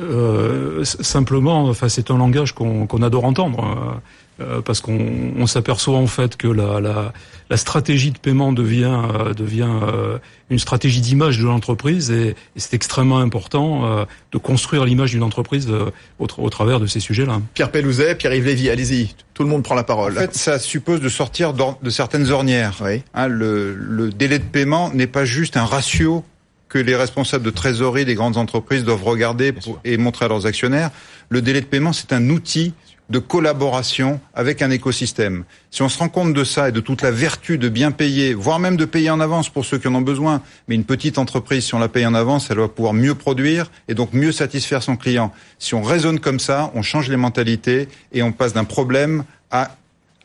Euh, 0.00 0.84
simplement, 0.84 1.64
enfin, 1.64 1.88
c'est 1.88 2.10
un 2.10 2.18
langage 2.18 2.52
qu'on 2.54 3.02
adore 3.02 3.24
entendre. 3.24 4.00
Euh, 4.38 4.60
parce 4.60 4.82
qu'on 4.82 5.46
s'aperçoit 5.46 5.96
en 5.96 6.06
fait 6.06 6.36
que 6.36 6.46
la, 6.46 6.78
la, 6.78 7.14
la, 7.48 7.56
stratégie 7.56 8.10
de 8.10 8.18
paiement 8.18 8.52
devient, 8.52 9.00
euh, 9.14 9.32
devient 9.32 9.66
euh, 9.66 10.18
une 10.50 10.58
stratégie 10.58 11.00
d'image 11.00 11.38
de 11.38 11.44
l'entreprise 11.44 12.10
et, 12.10 12.34
c'est 12.54 12.74
extrêmement 12.74 13.18
important 13.18 14.06
de 14.32 14.38
construire 14.38 14.84
l'image 14.84 15.12
d'une 15.12 15.22
entreprise 15.22 15.70
au, 16.18 16.26
au, 16.36 16.50
travers 16.50 16.80
de 16.80 16.86
ces 16.86 17.00
sujets-là. 17.00 17.40
Pierre 17.54 17.70
Pellouzet, 17.70 18.14
Pierre-Yves 18.14 18.44
Lévy, 18.44 18.68
allez-y, 18.68 19.14
tout 19.32 19.42
le 19.42 19.48
monde 19.48 19.62
prend 19.62 19.74
la 19.74 19.84
parole. 19.84 20.12
En 20.12 20.20
fait, 20.20 20.34
ça 20.34 20.58
suppose 20.58 21.00
de 21.00 21.08
sortir 21.08 21.54
de 21.54 21.90
certaines 21.90 22.30
ornières. 22.30 22.76
Oui. 22.84 23.02
Hein, 23.14 23.28
le, 23.28 23.74
le 23.74 24.10
délai 24.10 24.38
de 24.38 24.44
paiement 24.44 24.90
n'est 24.92 25.06
pas 25.06 25.24
juste 25.24 25.56
un 25.56 25.64
ratio 25.64 26.24
que 26.68 26.78
les 26.78 26.96
responsables 26.96 27.44
de 27.44 27.50
trésorerie 27.50 28.04
des 28.04 28.14
grandes 28.14 28.36
entreprises 28.36 28.84
doivent 28.84 29.04
regarder 29.04 29.54
et 29.84 29.96
montrer 29.96 30.26
à 30.26 30.28
leurs 30.28 30.46
actionnaires. 30.46 30.90
Le 31.30 31.40
délai 31.40 31.62
de 31.62 31.66
paiement, 31.66 31.92
c'est 31.92 32.12
un 32.12 32.28
outil 32.28 32.74
de 33.08 33.18
collaboration 33.18 34.20
avec 34.34 34.62
un 34.62 34.70
écosystème. 34.70 35.44
Si 35.70 35.82
on 35.82 35.88
se 35.88 35.98
rend 35.98 36.08
compte 36.08 36.32
de 36.32 36.44
ça 36.44 36.68
et 36.68 36.72
de 36.72 36.80
toute 36.80 37.02
la 37.02 37.10
vertu 37.10 37.58
de 37.58 37.68
bien 37.68 37.92
payer, 37.92 38.34
voire 38.34 38.58
même 38.58 38.76
de 38.76 38.84
payer 38.84 39.10
en 39.10 39.20
avance 39.20 39.48
pour 39.48 39.64
ceux 39.64 39.78
qui 39.78 39.88
en 39.88 39.94
ont 39.94 40.00
besoin, 40.02 40.42
mais 40.68 40.74
une 40.74 40.84
petite 40.84 41.18
entreprise, 41.18 41.64
si 41.64 41.74
on 41.74 41.78
la 41.78 41.88
paye 41.88 42.06
en 42.06 42.14
avance, 42.14 42.50
elle 42.50 42.58
va 42.58 42.68
pouvoir 42.68 42.94
mieux 42.94 43.14
produire 43.14 43.70
et 43.88 43.94
donc 43.94 44.12
mieux 44.12 44.32
satisfaire 44.32 44.82
son 44.82 44.96
client. 44.96 45.32
Si 45.58 45.74
on 45.74 45.82
raisonne 45.82 46.18
comme 46.18 46.40
ça, 46.40 46.70
on 46.74 46.82
change 46.82 47.08
les 47.08 47.16
mentalités 47.16 47.88
et 48.12 48.22
on 48.22 48.32
passe 48.32 48.52
d'un 48.52 48.64
problème 48.64 49.24
à 49.50 49.76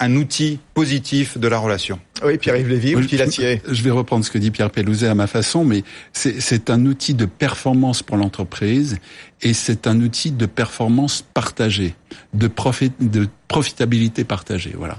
un 0.02 0.16
outil 0.16 0.60
positif 0.74 1.38
de 1.38 1.48
la 1.48 1.60
relation. 1.60 2.00
Oui, 2.26 2.38
Pierre-Yves 2.38 2.68
Lévy, 2.68 2.96
outil 2.96 3.18
Je 3.18 3.84
vais 3.84 3.92
reprendre 3.92 4.26
ce 4.26 4.32
que 4.32 4.38
dit 4.38 4.52
Pierre 4.52 4.72
Pellouzet 4.72 5.08
à 5.08 5.16
ma 5.16 5.28
façon, 5.28 5.64
mais 5.64 5.84
c'est 6.12 6.70
un 6.70 6.86
outil 6.86 7.14
de 7.14 7.26
performance 7.26 8.04
pour 8.04 8.18
l'entreprise 8.18 8.98
et 9.42 9.54
c'est 9.54 9.88
un 9.88 10.02
outil 10.02 10.32
de 10.32 10.46
performance 10.46 11.24
partagée, 11.34 11.96
de, 12.34 12.48
profit, 12.48 12.92
de 13.00 13.28
profitabilité 13.48 14.24
partagée, 14.24 14.74
voilà. 14.76 14.98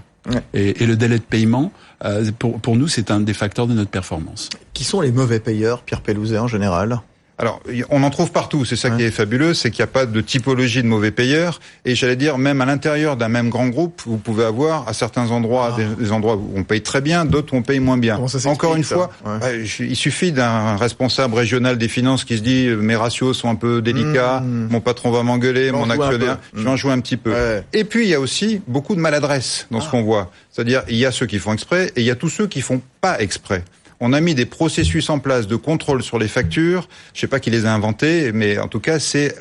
Et, 0.55 0.85
et, 0.85 0.87
le 0.87 0.95
délai 0.95 1.19
de 1.19 1.25
paiement, 1.25 1.73
euh, 2.05 2.31
pour, 2.39 2.61
pour 2.61 2.77
nous, 2.77 2.87
c'est 2.87 3.11
un 3.11 3.19
des 3.19 3.35
facteurs 3.35 3.67
de 3.67 3.75
notre 3.75 3.91
performance. 3.91 4.51
Qui 4.73 4.85
sont 4.85 5.01
les 5.01 5.11
mauvais 5.11 5.41
payeurs, 5.41 5.83
Pierre 5.83 6.01
Pellouzet, 6.01 6.39
en 6.39 6.47
général? 6.47 7.01
Alors, 7.43 7.61
on 7.91 8.05
en 8.05 8.11
trouve 8.11 8.31
partout. 8.31 8.65
C'est 8.65 8.77
ça 8.77 8.89
qui 8.91 9.03
est 9.03 9.11
fabuleux, 9.11 9.53
c'est 9.53 9.73
qu'il 9.73 9.81
n'y 9.81 9.91
a 9.91 9.93
pas 9.93 10.07
de 10.07 10.21
typologie 10.21 10.81
de 10.81 10.87
mauvais 10.87 11.11
payeurs. 11.11 11.59
Et 11.85 11.97
j'allais 11.97 12.15
dire, 12.15 12.39
même 12.39 12.61
à 12.61 12.67
l'intérieur 12.67 13.17
d'un 13.17 13.29
même 13.29 13.51
grand 13.51 13.67
groupe, 13.67 14.01
vous 14.07 14.17
pouvez 14.17 14.45
avoir 14.45 14.87
à 14.87 14.93
certains 14.93 15.33
endroits 15.33 15.77
ah. 15.77 15.81
des, 15.99 16.13
endroits 16.13 16.37
où 16.37 16.53
on 16.55 16.63
paye 16.63 16.83
très 16.83 17.01
bien, 17.01 17.25
d'autres 17.25 17.53
où 17.53 17.57
on 17.57 17.63
paye 17.63 17.81
moins 17.81 17.99
bien. 17.99 18.21
Encore 18.45 18.77
une 18.77 18.85
fois, 18.85 19.11
bah, 19.25 19.41
il 19.81 19.97
suffit 19.97 20.31
d'un 20.31 20.77
responsable 20.77 21.35
régional 21.35 21.79
des 21.79 21.89
finances 21.89 22.25
qui 22.25 22.37
se 22.37 22.43
dit 22.43 22.69
mes 22.69 22.95
ratios 22.95 23.37
sont 23.37 23.49
un 23.49 23.57
peu 23.57 23.83
délicats, 23.83 24.39
mmh. 24.39 24.69
mon 24.71 24.81
patron 24.81 25.11
va 25.11 25.25
m'engueuler, 25.25 25.73
mon 25.73 25.91
actionnaire, 25.91 26.39
je 26.55 26.63
vais 26.63 26.71
en 26.71 26.77
jouer 26.77 26.93
un 26.93 27.01
petit 27.01 27.17
peu. 27.17 27.35
Et 27.73 27.83
puis 27.83 28.05
il 28.05 28.09
y 28.09 28.15
a 28.15 28.21
aussi 28.21 28.63
beaucoup 28.69 28.95
de 28.95 29.01
maladresse 29.01 29.67
dans 29.73 29.81
ce 29.81 29.89
ah. 29.89 29.91
qu'on 29.91 30.03
voit. 30.03 30.31
C'est-à-dire 30.53 30.85
il 30.89 30.97
y 30.97 31.07
a 31.07 31.11
ceux 31.11 31.27
qui 31.27 31.41
font 31.41 31.53
exprès 31.53 31.87
et 31.97 32.03
il 32.03 32.05
y 32.05 32.11
a 32.13 32.15
tous 32.15 32.29
ceux 32.29 32.47
qui 32.47 32.61
font 32.61 32.81
pas 33.01 33.19
exprès 33.19 33.65
on 34.05 34.13
a 34.13 34.21
mis 34.21 34.35
des 34.35 34.47
processus 34.47 35.09
en 35.11 35.21
place 35.21 35.47
de 35.47 35.55
contrôle 35.55 36.03
sur 36.03 36.19
les 36.19 36.27
factures. 36.27 36.89
Je 37.15 37.21
sais 37.21 37.29
pas 37.29 37.39
qui 37.39 37.51
les 37.51 37.67
a 37.67 37.73
inventés, 37.73 38.33
mais 38.33 38.59
en 38.59 38.67
tout 38.67 38.81
cas, 38.81 38.99
c'est 38.99 39.33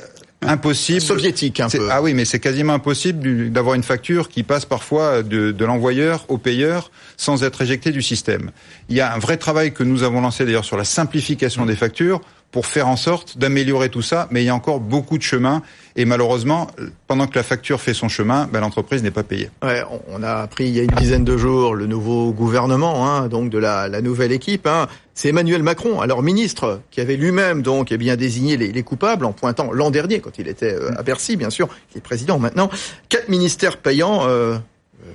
impossible. 0.43 1.01
Soviétique 1.01 1.59
un 1.59 1.67
peu. 1.67 1.89
Ah 1.89 2.03
oui, 2.03 2.13
mais 2.13 2.25
c'est 2.25 2.39
quasiment 2.39 2.73
impossible 2.73 3.49
d'avoir 3.51 3.73
une 3.73 3.81
facture 3.81 4.29
qui 4.29 4.43
passe 4.43 4.65
parfois 4.65 5.23
de, 5.23 5.51
de 5.51 5.65
l'envoyeur 5.65 6.25
au 6.29 6.37
payeur 6.37 6.91
sans 7.17 7.43
être 7.43 7.63
éjectée 7.63 7.89
du 7.89 8.03
système. 8.03 8.51
Il 8.87 8.95
y 8.95 9.01
a 9.01 9.11
un 9.11 9.17
vrai 9.17 9.37
travail 9.37 9.73
que 9.73 9.83
nous 9.83 10.03
avons 10.03 10.21
lancé 10.21 10.45
d'ailleurs 10.45 10.65
sur 10.65 10.77
la 10.77 10.83
simplification 10.83 11.65
des 11.65 11.75
factures 11.75 12.21
pour 12.51 12.65
faire 12.65 12.87
en 12.89 12.97
sorte 12.97 13.37
d'améliorer 13.37 13.89
tout 13.89 14.01
ça, 14.01 14.27
mais 14.29 14.43
il 14.43 14.45
y 14.45 14.49
a 14.49 14.55
encore 14.55 14.81
beaucoup 14.81 15.17
de 15.17 15.23
chemin. 15.23 15.61
Et 15.95 16.03
malheureusement, 16.03 16.67
pendant 17.07 17.27
que 17.27 17.35
la 17.35 17.43
facture 17.43 17.79
fait 17.79 17.93
son 17.93 18.09
chemin, 18.09 18.47
ben, 18.51 18.59
l'entreprise 18.59 19.03
n'est 19.03 19.11
pas 19.11 19.23
payée. 19.23 19.49
Ouais, 19.63 19.83
on 20.09 20.21
a 20.21 20.35
appris 20.35 20.67
il 20.67 20.75
y 20.75 20.79
a 20.79 20.83
une 20.83 20.91
dizaine 20.91 21.23
de 21.23 21.37
jours 21.37 21.75
le 21.75 21.85
nouveau 21.85 22.33
gouvernement, 22.33 23.07
hein, 23.07 23.29
donc 23.29 23.49
de 23.49 23.57
la, 23.57 23.87
la 23.87 24.01
nouvelle 24.01 24.33
équipe. 24.33 24.67
Hein. 24.67 24.87
C'est 25.13 25.29
Emmanuel 25.29 25.63
Macron, 25.63 26.01
alors 26.01 26.23
ministre, 26.23 26.81
qui 26.91 26.99
avait 26.99 27.15
lui-même 27.15 27.61
donc 27.61 27.91
eh 27.91 27.97
bien 27.97 28.15
désigné 28.17 28.57
les, 28.57 28.71
les, 28.71 28.83
coupables 28.83 29.25
en 29.25 29.31
pointant 29.31 29.71
l'an 29.71 29.89
dernier, 29.89 30.19
quand 30.19 30.37
il 30.37 30.47
était 30.47 30.73
euh, 30.73 30.91
à 30.97 31.03
Bercy, 31.03 31.37
bien 31.37 31.49
sûr, 31.49 31.69
qui 31.89 31.97
est 31.97 32.01
président 32.01 32.37
maintenant, 32.37 32.69
quatre 33.07 33.29
ministères 33.29 33.77
payants 33.77 34.27
euh, 34.27 34.57
euh, 35.05 35.11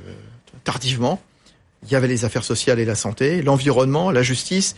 tardivement. 0.65 1.21
Il 1.83 1.93
y 1.93 1.97
avait 1.97 2.09
les 2.09 2.25
affaires 2.25 2.45
sociales 2.45 2.79
et 2.81 2.85
la 2.85 2.95
santé, 2.95 3.43
l'environnement, 3.43 4.11
la 4.11 4.23
justice 4.23 4.75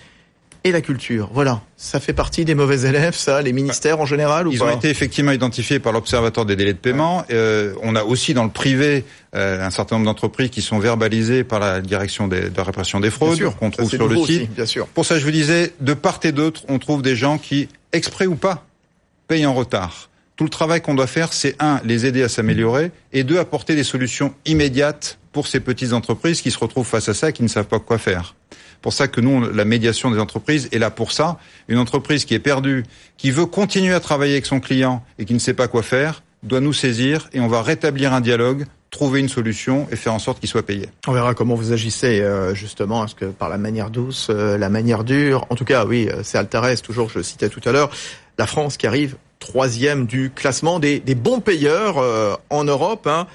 et 0.65 0.73
la 0.73 0.81
culture. 0.81 1.31
Voilà, 1.33 1.63
ça 1.77 2.01
fait 2.01 2.13
partie 2.13 2.45
des 2.45 2.55
mauvais 2.55 2.89
élèves, 2.89 3.15
ça, 3.15 3.43
les 3.43 3.53
ministères 3.53 4.01
en 4.01 4.07
général 4.07 4.49
ou 4.49 4.53
Ils 4.53 4.63
ont 4.63 4.71
été 4.71 4.91
effectivement 4.91 5.33
identifiés 5.33 5.79
par 5.79 5.93
l'Observatoire 5.93 6.47
des 6.47 6.57
délais 6.57 6.73
de 6.73 6.79
paiement. 6.79 7.25
Euh, 7.31 7.75
on 7.83 7.95
a 7.95 8.03
aussi 8.03 8.35
dans 8.35 8.45
le 8.45 8.51
privé 8.51 9.05
euh, 9.35 9.65
un 9.65 9.71
certain 9.71 9.97
nombre 9.97 10.07
d'entreprises 10.07 10.51
qui 10.51 10.63
sont 10.63 10.79
verbalisées 10.79 11.45
par 11.45 11.61
la 11.61 11.81
direction 11.81 12.29
de 12.29 12.51
la 12.57 12.63
répression 12.63 13.01
des 13.01 13.11
fraudes 13.11 13.43
qu'on 13.59 13.71
trouve 13.71 13.91
sur 13.91 14.09
le 14.09 14.17
site. 14.25 14.53
bien 14.55 14.67
sûr. 14.67 14.87
Pour 14.89 15.05
ça, 15.05 15.19
je 15.19 15.25
vous 15.25 15.31
disais, 15.31 15.73
de 15.81 15.95
part 15.95 16.21
et 16.25 16.33
d'autre, 16.33 16.63
on 16.69 16.79
trouve 16.79 17.03
des 17.03 17.17
gens 17.17 17.39
qui, 17.39 17.69
exprès 17.93 18.27
ou 18.27 18.35
pas, 18.35 18.67
payent 19.29 19.47
en 19.47 19.55
retard. 19.55 20.11
Tout 20.37 20.45
le 20.45 20.51
travail 20.51 20.81
qu'on 20.81 20.95
doit 20.95 21.09
faire, 21.09 21.33
c'est 21.33 21.57
un, 21.59 21.81
les 21.85 22.07
aider 22.07 22.23
à 22.23 22.29
s'améliorer, 22.29 22.93
et 23.13 23.25
deux, 23.25 23.39
apporter 23.39 23.75
des 23.75 23.83
solutions 23.83 24.35
immédiates 24.47 25.19
pour 25.33 25.47
ces 25.47 25.61
petites 25.61 25.93
entreprises 25.93 26.41
qui 26.43 26.51
se 26.51 26.59
retrouvent 26.59 26.87
face 26.87 27.09
à 27.09 27.15
ça 27.15 27.31
et 27.31 27.33
qui 27.33 27.43
ne 27.43 27.49
savent 27.49 27.67
pas 27.67 27.81
quoi 27.81 27.99
faire 27.99 28.35
pour 28.81 28.93
ça 28.93 29.09
que 29.09 29.21
nous, 29.21 29.51
la 29.51 29.65
médiation 29.65 30.11
des 30.11 30.19
entreprises 30.19 30.69
est 30.73 30.79
là 30.79 30.91
pour 30.91 31.13
ça. 31.13 31.39
Une 31.69 31.79
entreprise 31.79 32.25
qui 32.25 32.35
est 32.35 32.39
perdue, 32.39 32.85
qui 33.17 33.31
veut 33.31 33.47
continuer 33.47 33.95
à 33.95 34.01
travailler 34.01 34.33
avec 34.35 34.47
son 34.47 34.61
client 34.61 35.03
et 35.19 35.25
qui 35.25 35.35
ne 35.35 35.39
sait 35.39 35.55
pas 35.55 35.69
quoi 35.69 35.83
faire, 35.83 36.23
doit 36.43 36.61
nous 36.61 36.73
saisir 36.73 37.29
et 37.33 37.41
on 37.41 37.49
va 37.49 37.63
rétablir 37.63 38.13
un 38.13 38.21
dialogue 38.21 38.67
trouver 38.91 39.21
une 39.21 39.29
solution 39.29 39.87
et 39.91 39.97
faire 39.97 40.15
en 40.15 40.19
sorte 40.19 40.41
qu'il 40.41 40.49
soit 40.49 40.65
payé. 40.65 40.89
On 41.07 41.13
verra 41.13 41.35
comment 41.35 41.55
vous 41.55 41.73
agissez 41.73 42.21
euh, 42.21 42.55
justement, 42.55 43.05
est-ce 43.05 43.15
que 43.15 43.27
par 43.27 43.49
la 43.49 43.59
manière 43.59 43.91
douce, 43.91 44.29
euh, 44.31 44.57
la 44.57 44.69
manière 44.69 45.05
dure? 45.05 45.47
En 45.51 45.57
tout 45.57 45.65
cas, 45.65 45.85
oui, 45.85 46.09
euh, 46.09 46.23
c'est 46.23 46.39
Altares, 46.39 46.81
toujours, 46.83 47.11
je 47.11 47.21
citais 47.21 47.49
tout 47.49 47.61
à 47.67 47.73
l'heure, 47.73 47.91
la 48.39 48.47
France 48.47 48.77
qui 48.77 48.87
arrive 48.87 49.17
troisième 49.39 50.07
du 50.07 50.31
classement 50.31 50.79
des, 50.79 51.01
des 51.01 51.15
bons 51.15 51.41
payeurs 51.41 51.99
en 52.51 52.65
Europe, 52.65 53.07
hein, 53.07 53.29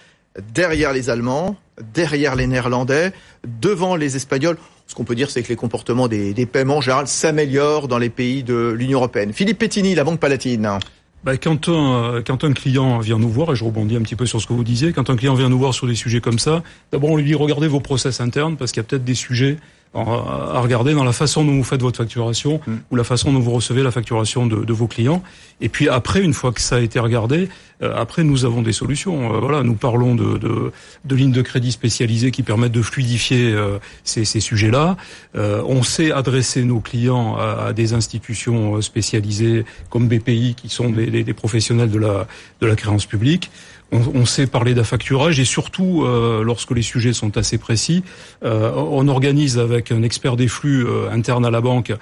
derrière 0.53 0.91
les 0.91 1.09
Allemands, 1.09 1.55
derrière 1.93 2.35
les 2.35 2.45
Néerlandais, 2.45 3.13
devant 3.45 3.95
les 3.95 4.17
Espagnols. 4.17 4.57
Ce 4.87 4.95
qu'on 4.95 5.03
peut 5.03 5.15
dire, 5.15 5.29
c'est 5.29 5.43
que 5.43 5.49
les 5.49 5.55
comportements 5.55 6.07
des, 6.07 6.45
paiements 6.45 6.77
en 6.77 6.81
général 6.81 7.07
s'améliorent 7.07 7.87
dans 7.87 7.97
les 7.97 8.09
pays 8.09 8.43
de 8.43 8.71
l'Union 8.77 8.99
européenne. 8.99 9.33
Philippe 9.33 9.59
Pettini, 9.59 9.95
la 9.95 10.03
Banque 10.03 10.19
Palatine. 10.19 10.79
Bah, 11.23 11.37
quand, 11.37 11.69
un, 11.69 12.21
quand 12.21 12.43
un 12.43 12.51
client 12.51 12.99
vient 12.99 13.17
nous 13.17 13.29
voir, 13.29 13.53
et 13.53 13.55
je 13.55 13.63
rebondis 13.63 13.95
un 13.95 14.01
petit 14.01 14.17
peu 14.17 14.25
sur 14.25 14.41
ce 14.41 14.47
que 14.47 14.53
vous 14.53 14.65
disiez, 14.65 14.91
quand 14.91 15.09
un 15.09 15.15
client 15.15 15.35
vient 15.35 15.47
nous 15.47 15.57
voir 15.57 15.73
sur 15.73 15.87
des 15.87 15.95
sujets 15.95 16.19
comme 16.19 16.37
ça, 16.37 16.63
d'abord 16.91 17.11
on 17.11 17.15
lui 17.15 17.23
dit 17.23 17.33
regardez 17.33 17.67
vos 17.67 17.79
process 17.79 18.19
internes 18.19 18.57
parce 18.57 18.71
qu'il 18.73 18.81
y 18.81 18.85
a 18.85 18.87
peut-être 18.87 19.05
des 19.05 19.15
sujets 19.15 19.57
à 19.95 20.59
regarder 20.59 20.93
dans 20.93 21.03
la 21.03 21.13
façon 21.13 21.45
dont 21.45 21.55
vous 21.55 21.63
faites 21.63 21.81
votre 21.81 21.97
facturation 21.97 22.59
mm. 22.65 22.73
ou 22.91 22.95
la 22.95 23.03
façon 23.03 23.31
dont 23.31 23.39
vous 23.39 23.51
recevez 23.51 23.83
la 23.83 23.91
facturation 23.91 24.47
de, 24.47 24.63
de, 24.63 24.73
vos 24.73 24.87
clients. 24.87 25.21
Et 25.61 25.69
puis 25.69 25.87
après, 25.87 26.21
une 26.21 26.33
fois 26.33 26.51
que 26.51 26.61
ça 26.61 26.77
a 26.77 26.79
été 26.79 26.99
regardé, 26.99 27.49
euh, 27.83 27.93
après 27.95 28.23
nous 28.23 28.45
avons 28.45 28.61
des 28.61 28.71
solutions. 28.71 29.35
Euh, 29.35 29.39
voilà, 29.39 29.61
nous 29.63 29.75
parlons 29.75 30.15
de, 30.15 30.37
de, 30.37 30.71
de, 31.05 31.15
lignes 31.15 31.31
de 31.31 31.41
crédit 31.41 31.71
spécialisées 31.71 32.31
qui 32.31 32.41
permettent 32.41 32.71
de 32.71 32.81
fluidifier 32.81 33.53
euh, 33.53 33.77
ces, 34.03 34.25
ces 34.25 34.39
sujets-là. 34.39 34.97
on 35.35 35.83
sait 35.83 36.11
adresser 36.11 36.63
nos 36.63 36.79
clients 36.79 37.35
à, 37.35 37.67
à, 37.67 37.73
des 37.73 37.93
institutions 37.93 38.81
spécialisées 38.81 39.65
comme 39.89 40.07
BPI 40.07 40.55
qui 40.55 40.69
sont 40.69 40.89
des, 40.89 41.23
des 41.23 41.33
professionnels 41.33 41.91
de 41.91 41.99
la, 41.99 42.27
de 42.61 42.67
la 42.67 42.75
créance 42.75 43.05
publique 43.05 43.51
on, 43.93 44.25
sait 44.25 44.47
parler 44.47 44.73
d'affacturage 44.73 45.39
et 45.39 45.45
surtout, 45.45 46.03
euh, 46.03 46.43
lorsque 46.43 46.71
les 46.71 46.81
sujets 46.81 47.13
sont 47.13 47.37
assez 47.37 47.57
précis, 47.57 48.03
euh, 48.43 48.71
on 48.75 49.07
organise 49.07 49.59
avec 49.59 49.91
un 49.91 50.03
expert 50.03 50.35
des 50.35 50.47
flux 50.47 50.85
euh, 50.85 51.09
interne 51.11 51.45
à 51.45 51.51
la 51.51 51.61
banque 51.61 51.93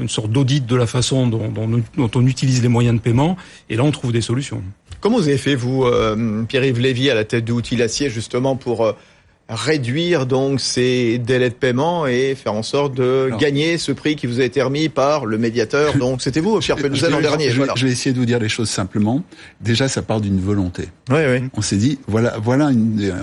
une 0.00 0.08
sorte 0.08 0.30
d'audit 0.30 0.66
de 0.66 0.76
la 0.76 0.86
façon 0.86 1.26
dont, 1.26 1.50
on 2.14 2.26
utilise 2.26 2.62
les 2.62 2.68
moyens 2.68 2.94
de 2.96 3.00
paiement 3.00 3.38
et 3.70 3.76
là 3.76 3.84
on 3.84 3.90
trouve 3.90 4.12
des 4.12 4.20
solutions. 4.20 4.62
Comment 5.00 5.16
vous 5.16 5.28
avez 5.28 5.38
fait, 5.38 5.54
vous, 5.54 5.86
Pierre-Yves 6.46 6.78
Lévy, 6.78 7.08
à 7.08 7.14
la 7.14 7.24
tête 7.24 7.44
de 7.46 7.82
Acier, 7.82 8.10
justement 8.10 8.54
pour 8.54 8.94
réduire 9.54 10.26
donc 10.26 10.60
ces 10.60 11.18
délais 11.18 11.50
de 11.50 11.54
paiement 11.54 12.06
et 12.06 12.34
faire 12.34 12.54
en 12.54 12.62
sorte 12.62 12.94
de 12.94 13.30
gagner 13.38 13.76
ce 13.78 13.92
prix 13.92 14.16
qui 14.16 14.26
vous 14.26 14.40
a 14.40 14.44
été 14.44 14.62
remis 14.62 14.88
par 14.88 15.26
le 15.26 15.38
médiateur. 15.38 15.96
Donc 15.98 16.22
c'était 16.22 16.40
vous, 16.40 16.58
Pierre 16.58 16.76
Penouzel, 16.76 17.10
l'an 17.10 17.20
dernier. 17.20 17.50
Je, 17.50 17.62
je, 17.76 17.86
vais 17.86 17.92
essayer 17.92 18.12
de 18.12 18.18
vous 18.18 18.24
dire 18.24 18.38
les 18.38 18.48
choses 18.48 18.70
simplement. 18.70 19.22
Déjà, 19.60 19.88
ça 19.88 20.02
part 20.02 20.20
d'une 20.20 20.40
volonté. 20.40 20.88
Oui, 21.10 21.20
oui. 21.28 21.48
On 21.54 21.62
s'est 21.62 21.76
dit, 21.76 21.98
voilà, 22.06 22.36
voilà 22.42 22.70
une, 22.70 23.14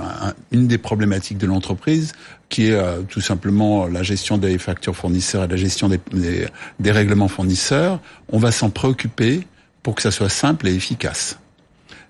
une 0.52 0.68
des 0.68 0.78
problématiques 0.78 1.38
de 1.38 1.48
l'entreprise 1.48 2.14
qui 2.50 2.68
est 2.68 2.74
euh, 2.74 3.02
tout 3.08 3.22
simplement 3.22 3.88
la 3.88 4.04
gestion 4.04 4.38
des 4.38 4.58
factures 4.58 4.96
fournisseurs 4.96 5.44
et 5.44 5.48
la 5.48 5.56
gestion 5.56 5.90
des, 5.90 6.00
des, 6.14 6.48
des 6.80 6.92
règlements 6.92 7.28
fournisseurs. 7.28 8.00
On 8.30 8.40
va 8.40 8.52
s'en 8.52 8.70
préoccuper 8.70 9.42
pour 9.84 9.96
que 9.96 10.02
ça 10.02 10.12
soit 10.12 10.30
simple 10.30 10.68
et 10.68 10.74
efficace. 10.74 11.40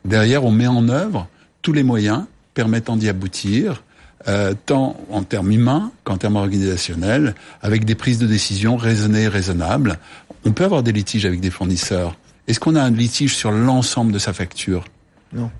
Derrière, 0.05 0.45
on 0.45 0.51
met 0.51 0.67
en 0.67 0.87
œuvre 0.89 1.27
tous 1.61 1.73
les 1.73 1.83
moyens 1.83 2.25
permettant 2.53 2.95
d'y 2.95 3.09
aboutir, 3.09 3.83
euh, 4.27 4.53
tant 4.65 4.97
en 5.09 5.23
termes 5.23 5.51
humains 5.51 5.91
qu'en 6.03 6.17
termes 6.17 6.35
organisationnels, 6.35 7.35
avec 7.61 7.85
des 7.85 7.95
prises 7.95 8.19
de 8.19 8.27
décision 8.27 8.75
raisonnées 8.75 9.23
et 9.23 9.27
raisonnables. 9.27 9.97
On 10.45 10.51
peut 10.51 10.65
avoir 10.65 10.83
des 10.83 10.91
litiges 10.91 11.25
avec 11.25 11.39
des 11.39 11.49
fournisseurs. 11.49 12.17
Est-ce 12.47 12.59
qu'on 12.59 12.75
a 12.75 12.81
un 12.81 12.91
litige 12.91 13.35
sur 13.35 13.51
l'ensemble 13.51 14.11
de 14.11 14.19
sa 14.19 14.33
facture? 14.33 14.83
Non. 15.31 15.51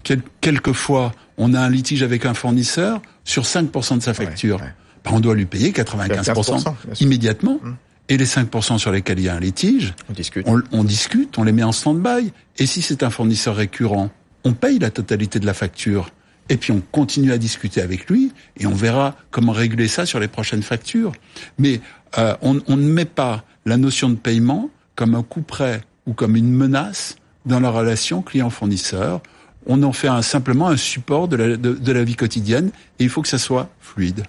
quelquefois, 0.42 1.13
on 1.38 1.54
a 1.54 1.60
un 1.60 1.70
litige 1.70 2.01
avec 2.01 2.25
un 2.25 2.34
fournisseur 2.34 3.01
sur 3.24 3.44
5% 3.44 3.98
de 3.98 4.01
sa 4.01 4.16
facture. 4.16 4.60
Ben, 5.06 5.12
on 5.13 5.20
doit 5.20 5.36
lui 5.36 5.46
payer 5.46 5.72
95%, 5.72 6.74
immédiatement. 7.00 7.60
Hum. 7.63 7.75
Et 8.10 8.18
les 8.18 8.25
5% 8.25 8.80
sur 8.80 8.92
lesquels 8.92 9.20
il 9.20 9.25
y 9.25 9.30
a 9.30 9.36
un 9.36 9.39
litige, 9.39 9.94
on 10.10 10.13
discute. 10.13 10.48
On, 10.72 10.84
discute, 10.84 11.38
on 11.38 11.44
les 11.44 11.51
met 11.51 11.62
en 11.62 11.72
stand-by. 11.72 12.34
Et 12.58 12.66
si 12.66 12.82
c'est 12.82 13.04
un 13.04 13.12
fournisseur 13.12 13.56
récurrent, 13.56 14.10
on 14.44 14.54
paye 14.54 14.80
la 14.80 14.89
totalité 14.89 15.39
de 15.39 15.46
la 15.46 15.54
facture. 15.54 16.10
Et 16.50 16.58
puis 16.58 16.72
on 16.72 16.82
continue 16.91 17.32
à 17.32 17.38
discuter 17.38 17.82
avec 17.82 18.10
lui 18.10 18.32
et 18.58 18.65
on 18.65 18.74
verra 18.74 19.15
comment 19.32 19.51
régler 19.51 19.88
ça 19.88 20.06
sur 20.06 20.20
les 20.20 20.27
prochaines 20.27 20.63
factures. 20.63 21.12
Mais 21.58 21.79
euh, 22.18 22.36
on, 22.41 22.53
ne 22.53 22.88
met 22.88 23.06
pas 23.06 23.44
la 23.65 23.77
notion 23.77 24.10
de 24.10 24.15
paiement 24.15 24.70
comme 24.96 25.15
un 25.15 25.24
coup 25.24 25.41
prêt 25.41 25.82
ou 26.08 26.13
comme 26.13 26.36
une 26.36 26.51
menace 26.51 27.15
dans 27.46 27.60
la 27.60 27.70
relation 27.70 28.22
client-fournisseur. 28.22 29.22
On 29.68 29.84
en 29.84 29.94
fait 29.94 30.08
un, 30.08 30.22
simplement 30.22 30.68
un 30.68 30.77
support 30.77 31.27
de 31.27 31.36
la, 31.36 31.58
de 31.58 31.91
la 31.91 32.03
vie 32.03 32.15
quotidienne 32.15 32.72
et 32.98 33.03
il 33.03 33.10
faut 33.10 33.22
que 33.22 33.27
ça 33.27 33.38
soit 33.38 33.70
fluide. 33.79 34.24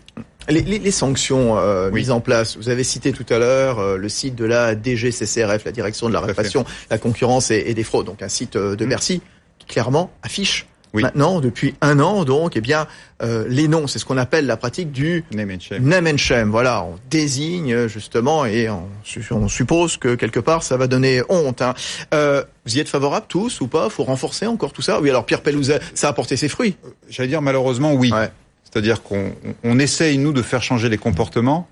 Les, 0.48 0.62
les, 0.62 0.78
les 0.78 0.90
sanctions 0.90 1.58
euh, 1.58 1.90
mises 1.90 2.10
en 2.10 2.20
place, 2.20 2.56
vous 2.56 2.68
avez 2.70 2.82
cité 2.82 3.12
tout 3.12 3.26
à 3.28 3.38
l'heure 3.38 3.78
euh, 3.78 3.96
le 3.96 4.08
site 4.08 4.34
de 4.34 4.44
la 4.44 4.74
DGCCRF, 4.74 5.64
la 5.64 5.72
Direction 5.72 6.08
de 6.08 6.14
la 6.14 6.20
répression, 6.20 6.64
la 6.90 6.98
concurrence 6.98 7.50
et, 7.50 7.74
des 7.74 7.84
fraudes, 7.84 8.06
donc 8.06 8.22
un 8.22 8.28
site 8.28 8.56
euh, 8.56 8.74
de 8.74 8.86
Bercy 8.86 9.18
mm. 9.18 9.20
qui 9.58 9.66
clairement 9.66 10.10
affiche 10.22 10.66
maintenant 10.92 11.40
depuis 11.40 11.74
un 11.80 12.00
an 12.00 12.24
donc 12.24 12.56
eh 12.56 12.60
bien 12.60 12.86
les 13.20 13.68
noms, 13.68 13.86
c'est 13.86 13.98
ce 13.98 14.06
qu'on 14.06 14.16
appelle 14.16 14.46
la 14.46 14.56
pratique 14.56 14.92
du 14.92 15.24
name 15.32 15.50
and 15.50 15.60
shame. 15.60 15.82
Name 15.84 16.06
and 16.06 16.16
shame. 16.16 16.50
Voilà, 16.50 16.82
on 16.82 16.98
désigne 17.10 17.86
justement 17.86 18.46
et 18.46 18.70
on, 18.70 18.88
on, 19.30 19.48
suppose 19.48 19.98
que 19.98 20.14
quelque 20.14 20.40
part 20.40 20.62
ça 20.62 20.78
va 20.78 20.86
donner 20.86 21.22
honte. 21.28 21.60
Hein. 21.60 21.74
vous 22.12 22.76
y 22.76 22.80
êtes 22.80 22.88
favorables 22.88 23.26
tous 23.28 23.60
ou 23.60 23.66
pas? 23.66 23.90
Faut 23.90 24.04
renforcer 24.04 24.46
encore 24.46 24.72
tout 24.72 24.82
ça? 24.82 25.00
Oui, 25.00 25.10
alors 25.10 25.26
Pierre 25.26 25.42
Pellouzet, 25.42 25.80
ça 25.94 26.08
a 26.08 26.12
porté 26.14 26.38
ses 26.38 26.48
fruits. 26.48 26.76
J'allais 27.10 27.28
dire 27.28 27.42
malheureusement 27.42 27.92
oui. 27.92 28.10
Ouais. 28.10 28.30
C'est-à-dire 28.70 29.02
qu'on 29.02 29.32
on 29.64 29.78
essaye, 29.78 30.18
nous, 30.18 30.32
de 30.32 30.42
faire 30.42 30.62
changer 30.62 30.88
les 30.88 30.98
comportements, 30.98 31.68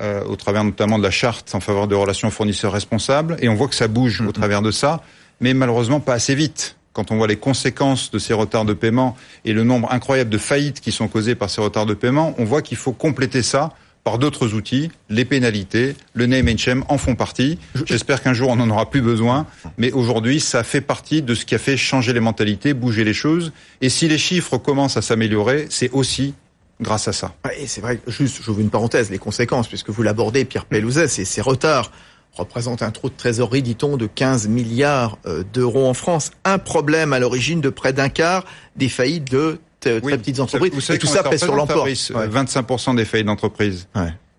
euh, 0.00 0.24
au 0.24 0.36
travers 0.36 0.64
notamment 0.64 0.98
de 0.98 1.02
la 1.02 1.10
charte 1.10 1.54
en 1.54 1.60
faveur 1.60 1.86
de 1.86 1.94
relations 1.94 2.30
fournisseurs 2.30 2.72
responsables, 2.72 3.36
et 3.40 3.48
on 3.48 3.54
voit 3.54 3.68
que 3.68 3.74
ça 3.74 3.88
bouge 3.88 4.22
au 4.22 4.32
travers 4.32 4.62
de 4.62 4.70
ça, 4.70 5.02
mais 5.40 5.52
malheureusement 5.52 6.00
pas 6.00 6.14
assez 6.14 6.34
vite. 6.34 6.76
Quand 6.92 7.12
on 7.12 7.16
voit 7.16 7.28
les 7.28 7.36
conséquences 7.36 8.10
de 8.10 8.18
ces 8.18 8.34
retards 8.34 8.64
de 8.64 8.74
paiement 8.74 9.16
et 9.44 9.52
le 9.52 9.62
nombre 9.62 9.92
incroyable 9.92 10.30
de 10.30 10.38
faillites 10.38 10.80
qui 10.80 10.90
sont 10.90 11.06
causées 11.08 11.34
par 11.34 11.48
ces 11.48 11.60
retards 11.60 11.86
de 11.86 11.94
paiement, 11.94 12.34
on 12.38 12.44
voit 12.44 12.62
qu'il 12.62 12.76
faut 12.76 12.92
compléter 12.92 13.42
ça 13.42 13.72
par 14.02 14.18
d'autres 14.18 14.54
outils. 14.54 14.90
Les 15.08 15.24
pénalités, 15.24 15.94
le 16.14 16.26
name 16.26 16.48
and 16.48 16.56
shame 16.56 16.84
en 16.88 16.98
font 16.98 17.14
partie. 17.14 17.58
J'espère 17.86 18.22
qu'un 18.22 18.32
jour 18.32 18.48
on 18.48 18.56
n'en 18.56 18.70
aura 18.70 18.90
plus 18.90 19.02
besoin, 19.02 19.46
mais 19.78 19.92
aujourd'hui 19.92 20.40
ça 20.40 20.64
fait 20.64 20.80
partie 20.80 21.22
de 21.22 21.34
ce 21.34 21.44
qui 21.44 21.54
a 21.54 21.58
fait 21.58 21.76
changer 21.76 22.12
les 22.12 22.20
mentalités, 22.20 22.74
bouger 22.74 23.04
les 23.04 23.14
choses. 23.14 23.52
Et 23.80 23.88
si 23.88 24.08
les 24.08 24.18
chiffres 24.18 24.58
commencent 24.58 24.96
à 24.96 25.02
s'améliorer, 25.02 25.66
c'est 25.70 25.90
aussi 25.90 26.34
grâce 26.80 27.08
à 27.08 27.12
ça. 27.12 27.34
Et 27.58 27.66
c'est 27.66 27.80
vrai, 27.80 28.00
juste, 28.06 28.42
j'ouvre 28.42 28.60
une 28.60 28.70
parenthèse, 28.70 29.10
les 29.10 29.18
conséquences, 29.18 29.68
puisque 29.68 29.90
vous 29.90 30.02
l'abordez, 30.02 30.44
Pierre 30.44 30.64
Pellouzet, 30.64 31.08
c'est 31.08 31.26
ces 31.26 31.42
retards 31.42 31.92
représentent 32.34 32.82
un 32.82 32.90
trou 32.90 33.08
de 33.08 33.14
trésorerie, 33.14 33.62
dit-on, 33.62 33.96
de 33.96 34.06
15 34.06 34.48
milliards 34.48 35.18
euh, 35.26 35.42
d'euros 35.52 35.86
en 35.86 35.94
France. 35.94 36.30
Un 36.44 36.58
problème 36.58 37.12
à 37.12 37.18
l'origine 37.18 37.60
de 37.60 37.70
près 37.70 37.92
d'un 37.92 38.08
quart 38.08 38.44
des 38.76 38.88
faillites 38.88 39.30
de 39.30 39.58
très 39.80 40.00
petites 40.00 40.40
entreprises. 40.40 40.90
et 40.90 40.98
tout 40.98 41.06
ça 41.06 41.22
pèse 41.22 41.42
sur 41.42 41.54
l'emploi. 41.54 41.86
25% 41.86 42.96
des 42.96 43.04
faillites 43.04 43.26
d'entreprises. 43.26 43.88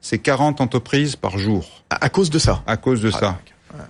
C'est 0.01 0.17
40 0.17 0.61
entreprises 0.61 1.15
par 1.15 1.37
jour. 1.37 1.83
À, 1.89 2.09
cause 2.09 2.29
de 2.29 2.39
ça. 2.39 2.63
À 2.65 2.77
cause 2.77 3.01
de 3.01 3.11
ah, 3.13 3.19
ça. 3.19 3.39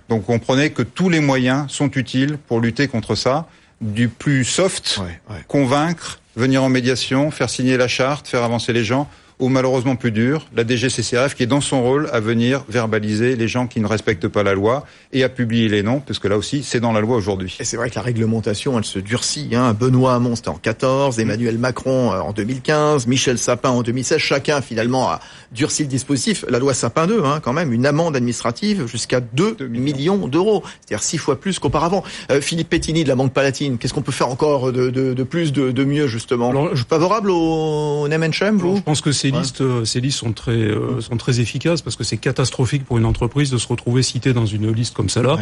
Donc 0.10 0.26
comprenez 0.26 0.72
que 0.72 0.82
tous 0.84 1.10
les 1.10 1.22
moyens 1.22 1.72
sont 1.72 1.90
utiles 1.92 2.38
pour 2.48 2.60
lutter 2.60 2.88
contre 2.88 3.16
ça. 3.16 3.48
Du 3.80 4.10
plus 4.10 4.44
soft, 4.44 5.02
convaincre, 5.48 6.20
venir 6.36 6.64
en 6.64 6.70
médiation, 6.70 7.32
faire 7.32 7.50
signer 7.50 7.78
la 7.78 7.88
charte, 7.88 8.28
faire 8.28 8.44
avancer 8.44 8.74
les 8.74 8.84
gens, 8.84 9.10
ou 9.42 9.50
malheureusement 9.50 9.96
plus 9.96 10.12
dur, 10.12 10.46
la 10.56 10.66
DGCCRF 10.66 11.36
qui 11.36 11.44
est 11.44 11.48
dans 11.48 11.62
son 11.62 11.82
rôle 11.82 12.10
à 12.14 12.20
venir 12.20 12.64
verbaliser 12.70 13.36
les 13.36 13.48
gens 13.48 13.68
qui 13.68 13.82
ne 13.82 13.88
respectent 13.88 14.28
pas 14.28 14.44
la 14.44 14.54
loi 14.54 14.86
et 15.14 15.24
à 15.24 15.30
publier 15.30 15.68
les 15.68 15.84
noms, 15.84 16.00
parce 16.00 16.20
que 16.20 16.28
là 16.28 16.38
aussi, 16.38 16.64
c'est 16.64 16.80
dans 16.80 16.94
la 16.94 17.02
loi 17.02 17.18
aujourd'hui. 17.18 17.58
Et 17.60 17.66
c'est 17.66 17.76
vrai 17.76 17.90
que 17.90 17.96
la 17.96 18.04
réglementation, 18.04 18.78
elle 18.78 18.86
se 18.86 19.00
durcit. 19.00 19.50
Hein. 19.54 19.74
Benoît 19.74 20.14
Hamon, 20.14 20.36
c'était 20.36 20.50
en 20.50 20.56
14, 20.56 21.20
Emmanuel 21.20 21.58
Macron 21.58 22.14
euh, 22.14 22.20
en 22.20 22.32
2015, 22.32 23.08
Michel 23.08 23.40
Sapin 23.40 23.72
en 23.72 23.82
2016. 23.82 24.20
Chacun, 24.20 24.62
finalement, 24.62 25.10
a 25.10 25.20
durci 25.52 25.84
le 25.84 25.90
dispositif. 25.90 26.46
La 26.48 26.60
loi 26.60 26.76
Sapin 26.76 27.08
2, 27.08 27.24
hein, 27.26 27.40
quand 27.42 27.54
même, 27.54 27.74
une 27.74 27.88
amende 27.88 28.16
administrative 28.16 28.86
jusqu'à 28.86 29.20
2, 29.20 29.58
millions, 29.68 30.28
d'euros. 30.28 30.64
C'est-à-dire 30.82 31.04
six 31.04 31.18
fois 31.18 31.40
plus 31.40 31.58
qu'auparavant. 31.58 32.04
Euh, 32.30 32.42
Philippe 32.42 32.70
Pettini 32.70 33.04
de 33.04 33.10
la 33.10 33.16
Banque 33.16 33.34
Palatine, 33.34 33.80
qu'est-ce 33.80 33.94
qu'on 33.94 34.04
peut 34.04 34.12
faire 34.12 34.30
encore 34.30 34.72
de, 34.72 34.92
de, 34.92 35.14
de 35.14 35.24
plus, 35.24 35.52
de, 35.52 35.72
de, 35.72 35.84
mieux, 35.84 36.06
justement? 36.08 36.52
Alors, 36.52 36.76
je... 36.76 36.84
Favorable 36.92 37.32
au 37.32 38.08
and 38.12 38.32
shame, 38.34 38.58
vous 38.58 38.76
Je 38.76 38.82
pense 38.82 39.02
que 39.02 39.12
c'est 39.12 39.31
ces 39.32 39.40
listes, 39.40 39.62
euh, 39.62 39.86
ces 39.86 40.02
listes 40.02 40.18
sont 40.20 40.34
très, 40.34 40.52
euh, 40.52 41.02
sont 41.02 41.18
très 41.18 41.40
efficaces 41.40 41.82
parce 41.82 41.96
que 41.96 42.04
c'est 42.04 42.18
catastrophique 42.18 42.86
pour 42.86 42.98
une 42.98 43.06
entreprise 43.06 43.50
de 43.50 43.58
se 43.58 43.68
retrouver 43.68 44.04
citée 44.04 44.34
dans 44.34 44.46
une 44.46 44.72
liste 44.72 44.94
comme 44.94 45.10
celle-là. 45.10 45.38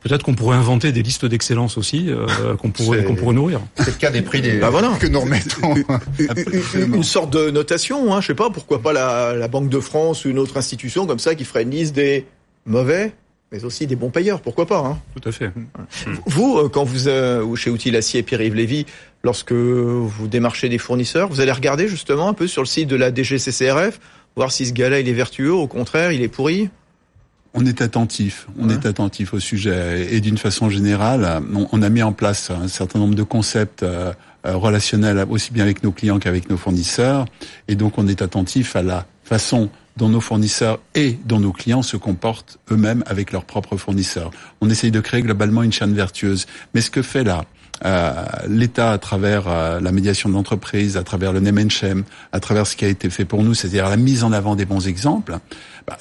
Peut-être 0.00 0.22
qu'on 0.22 0.34
pourrait 0.34 0.56
inventer 0.56 0.92
des 0.92 1.02
listes 1.02 1.24
d'excellence 1.24 1.78
aussi 1.78 2.06
euh, 2.08 2.54
qu'on 2.58 2.70
pourrait, 2.70 3.04
qu'on 3.04 3.14
pourrait 3.14 3.34
nourrir. 3.34 3.60
C'est 3.76 3.86
le 3.86 3.92
cas 3.92 4.10
des 4.10 4.22
prix 4.22 4.40
des 4.40 4.58
bah 4.58 4.70
voilà. 4.70 4.92
que 4.98 5.06
nous 5.06 5.20
remettons. 5.20 5.74
une, 6.74 7.02
sorte 7.02 7.30
de 7.30 7.50
notation, 7.50 8.14
hein, 8.14 8.20
je 8.20 8.28
sais 8.28 8.34
pas, 8.34 8.50
pourquoi 8.50 8.80
pas 8.80 8.92
la, 8.92 9.34
la 9.34 9.48
Banque 9.48 9.68
de 9.68 9.80
France 9.80 10.24
ou 10.24 10.28
une 10.28 10.38
autre 10.38 10.56
institution 10.56 11.06
comme 11.06 11.18
ça 11.18 11.34
qui 11.34 11.44
ferait 11.44 11.62
une 11.62 11.70
liste 11.70 11.94
des 11.94 12.26
mauvais 12.66 13.14
mais 13.54 13.64
aussi 13.64 13.86
des 13.86 13.94
bons 13.94 14.10
payeurs, 14.10 14.40
pourquoi 14.40 14.66
pas 14.66 14.78
hein. 14.78 14.98
Tout 15.14 15.28
à 15.28 15.32
fait. 15.32 15.52
Vous, 16.26 16.58
euh, 16.58 16.68
quand 16.68 16.82
vous, 16.82 17.06
euh, 17.06 17.54
chez 17.54 17.70
Outils 17.70 17.96
Acier 17.96 18.24
Pierre-Yves 18.24 18.56
Lévy, 18.56 18.84
lorsque 19.22 19.52
vous 19.52 20.26
démarchez 20.26 20.68
des 20.68 20.78
fournisseurs, 20.78 21.28
vous 21.28 21.40
allez 21.40 21.52
regarder 21.52 21.86
justement 21.86 22.28
un 22.28 22.32
peu 22.32 22.48
sur 22.48 22.62
le 22.62 22.66
site 22.66 22.88
de 22.88 22.96
la 22.96 23.14
DGCCRF, 23.14 24.00
voir 24.34 24.50
si 24.50 24.66
ce 24.66 24.72
gars-là, 24.72 24.98
il 24.98 25.08
est 25.08 25.12
vertueux, 25.12 25.52
au 25.52 25.68
contraire, 25.68 26.10
il 26.10 26.20
est 26.20 26.28
pourri. 26.28 26.68
On 27.56 27.64
est 27.64 27.80
attentif, 27.80 28.48
on 28.58 28.68
est 28.68 28.84
attentif 28.86 29.32
au 29.32 29.38
sujet. 29.38 30.12
Et 30.12 30.20
d'une 30.20 30.38
façon 30.38 30.68
générale, 30.68 31.40
on, 31.70 31.82
a 31.82 31.88
mis 31.88 32.02
en 32.02 32.12
place 32.12 32.50
un 32.50 32.66
certain 32.66 32.98
nombre 32.98 33.14
de 33.14 33.22
concepts 33.22 33.84
euh, 33.84 34.12
relationnels 34.42 35.24
aussi 35.30 35.52
bien 35.52 35.62
avec 35.62 35.84
nos 35.84 35.92
clients 35.92 36.18
qu'avec 36.18 36.50
nos 36.50 36.56
fournisseurs. 36.56 37.26
Et 37.68 37.76
donc 37.76 37.98
on 37.98 38.08
est 38.08 38.20
attentif 38.20 38.74
à 38.74 38.82
la 38.82 39.06
façon 39.22 39.70
dont 39.96 40.08
nos 40.08 40.20
fournisseurs 40.20 40.80
et 40.94 41.18
dont 41.24 41.40
nos 41.40 41.52
clients 41.52 41.82
se 41.82 41.96
comportent 41.96 42.58
eux-mêmes 42.70 43.04
avec 43.06 43.32
leurs 43.32 43.44
propres 43.44 43.76
fournisseurs. 43.76 44.30
On 44.60 44.68
essaye 44.70 44.90
de 44.90 45.00
créer 45.00 45.22
globalement 45.22 45.62
une 45.62 45.72
chaîne 45.72 45.94
vertueuse. 45.94 46.46
Mais 46.74 46.80
ce 46.80 46.90
que 46.90 47.02
fait 47.02 47.24
là 47.24 47.44
euh, 47.84 48.24
l'État 48.48 48.92
à 48.92 48.98
travers 48.98 49.48
euh, 49.48 49.80
la 49.80 49.92
médiation 49.92 50.28
de 50.28 50.34
l'entreprise, 50.34 50.96
à 50.96 51.02
travers 51.02 51.32
le 51.32 51.40
name 51.40 51.58
and 51.58 51.70
shame, 51.70 52.04
à 52.32 52.40
travers 52.40 52.66
ce 52.66 52.76
qui 52.76 52.84
a 52.84 52.88
été 52.88 53.10
fait 53.10 53.24
pour 53.24 53.42
nous, 53.42 53.54
c'est-à-dire 53.54 53.88
la 53.88 53.96
mise 53.96 54.24
en 54.24 54.32
avant 54.32 54.56
des 54.56 54.64
bons 54.64 54.86
exemples, 54.86 55.38
bah, 55.86 55.98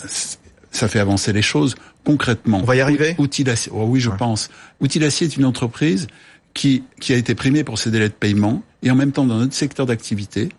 ça 0.71 0.88
fait 0.88 0.99
avancer 0.99 1.34
les 1.34 1.41
choses 1.41 1.75
concrètement. 2.03 2.60
On 2.62 2.65
va 2.65 2.75
y 2.75 2.82
arriver. 2.82 3.15
Outil 3.17 3.45
oh 3.71 3.86
oui, 3.88 3.99
je 3.99 4.10
pense. 4.10 4.49
Outil 4.82 5.03
est 5.03 5.38
une 5.38 5.45
entreprise 5.45 6.08
qui, 6.53 6.84
qui 6.99 7.13
a 7.13 7.17
été 7.17 7.36
primée 7.36 7.63
pour 7.63 7.79
ses 7.79 7.89
délais 7.89 8.10
de 8.10 8.13
paiement 8.13 8.63
et 8.84 8.91
en 8.91 8.95
même 8.95 9.12
temps 9.12 9.25
dans 9.25 9.38
notre 9.38 9.53
secteur 9.53 9.86
d'activité, 9.86 10.49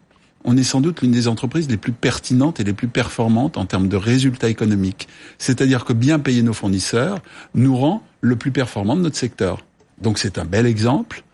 on 0.45 0.57
est 0.57 0.63
sans 0.63 0.81
doute 0.81 1.01
l'une 1.01 1.11
des 1.11 1.27
entreprises 1.27 1.69
les 1.69 1.77
plus 1.77 1.93
pertinentes 1.93 2.61
et 2.61 2.65
les 2.65 2.75
plus 2.75 2.89
performantes 2.89 3.57
en 3.57 3.65
termes 3.65 3.89
de 3.89 3.97
résultats 3.97 4.49
économiques. 4.49 5.09
C'est-à-dire 5.39 5.85
que 5.85 5.93
bien 5.93 6.19
payer 6.19 6.43
nos 6.43 6.53
fournisseurs 6.53 7.21
nous 7.55 7.77
rend 7.77 8.03
le 8.21 8.37
plus 8.37 8.51
performant 8.51 8.95
de 8.95 9.01
notre 9.01 9.17
secteur. 9.17 9.65
Donc 10.01 10.19
c'est 10.19 10.39
un 10.39 10.45
bel 10.45 10.67
exemple 10.67 11.25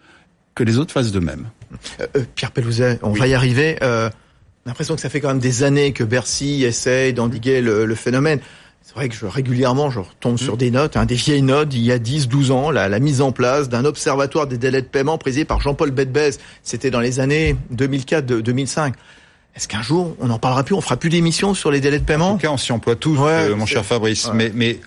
que 0.54 0.62
les 0.62 0.78
autres 0.78 0.92
fassent 0.92 1.12
de 1.12 1.20
même. 1.20 1.46
Euh, 2.00 2.06
euh, 2.16 2.24
Pierre 2.34 2.52
Pellouzet, 2.52 3.00
on 3.02 3.12
va 3.12 3.26
y 3.26 3.34
arriver. 3.34 3.78
Euh, 3.82 4.08
on 4.64 4.68
a 4.68 4.70
l'impression 4.70 4.94
que 4.94 5.00
ça 5.00 5.08
fait 5.08 5.20
quand 5.20 5.28
même 5.28 5.38
des 5.38 5.62
années 5.62 5.92
que 5.92 6.04
Bercy 6.04 6.64
essaye 6.64 7.12
d'endiguer 7.12 7.60
le 7.62 7.94
phénomène. 7.94 8.40
C'est 8.82 8.94
vrai 8.94 9.08
que 9.08 9.14
je, 9.14 9.26
régulièrement, 9.26 9.90
je 9.90 10.00
retombe 10.00 10.36
sur 10.36 10.54
mmh. 10.54 10.58
des 10.58 10.70
notes, 10.70 10.96
hein, 10.96 11.04
des 11.04 11.14
vieilles 11.14 11.42
notes 11.42 11.72
il 11.72 11.82
y 11.82 11.92
a 11.92 11.98
10-12 11.98 12.50
ans, 12.50 12.70
la, 12.70 12.88
la, 12.88 12.98
mise 12.98 13.20
en 13.20 13.30
place 13.30 13.68
d'un 13.68 13.84
observatoire 13.84 14.46
des 14.46 14.58
délais 14.58 14.82
de 14.82 14.86
paiement 14.86 15.16
présidé 15.16 15.44
par 15.44 15.60
Jean-Paul 15.60 15.92
Bedbez. 15.92 16.30
C'était 16.62 16.90
dans 16.90 17.00
les 17.00 17.20
années 17.20 17.56
2004-2005. 17.72 18.94
Est-ce 19.56 19.68
qu'un 19.68 19.82
jour, 19.82 20.16
on 20.20 20.26
n'en 20.26 20.38
parlera 20.38 20.64
plus, 20.64 20.74
on 20.74 20.80
fera 20.80 20.96
plus 20.96 21.10
d'émissions 21.10 21.54
sur 21.54 21.70
les 21.70 21.80
délais 21.80 21.98
de 21.98 22.04
paiement? 22.04 22.30
En 22.30 22.34
tout 22.34 22.42
cas, 22.42 22.50
on 22.50 22.56
s'y 22.56 22.72
emploie 22.72 22.96
tous, 22.96 23.18
euh, 23.20 23.54
mon 23.56 23.66
cher 23.66 23.84
Fabrice. 23.84 24.30
Mais, 24.32 24.52
mais 24.54 24.80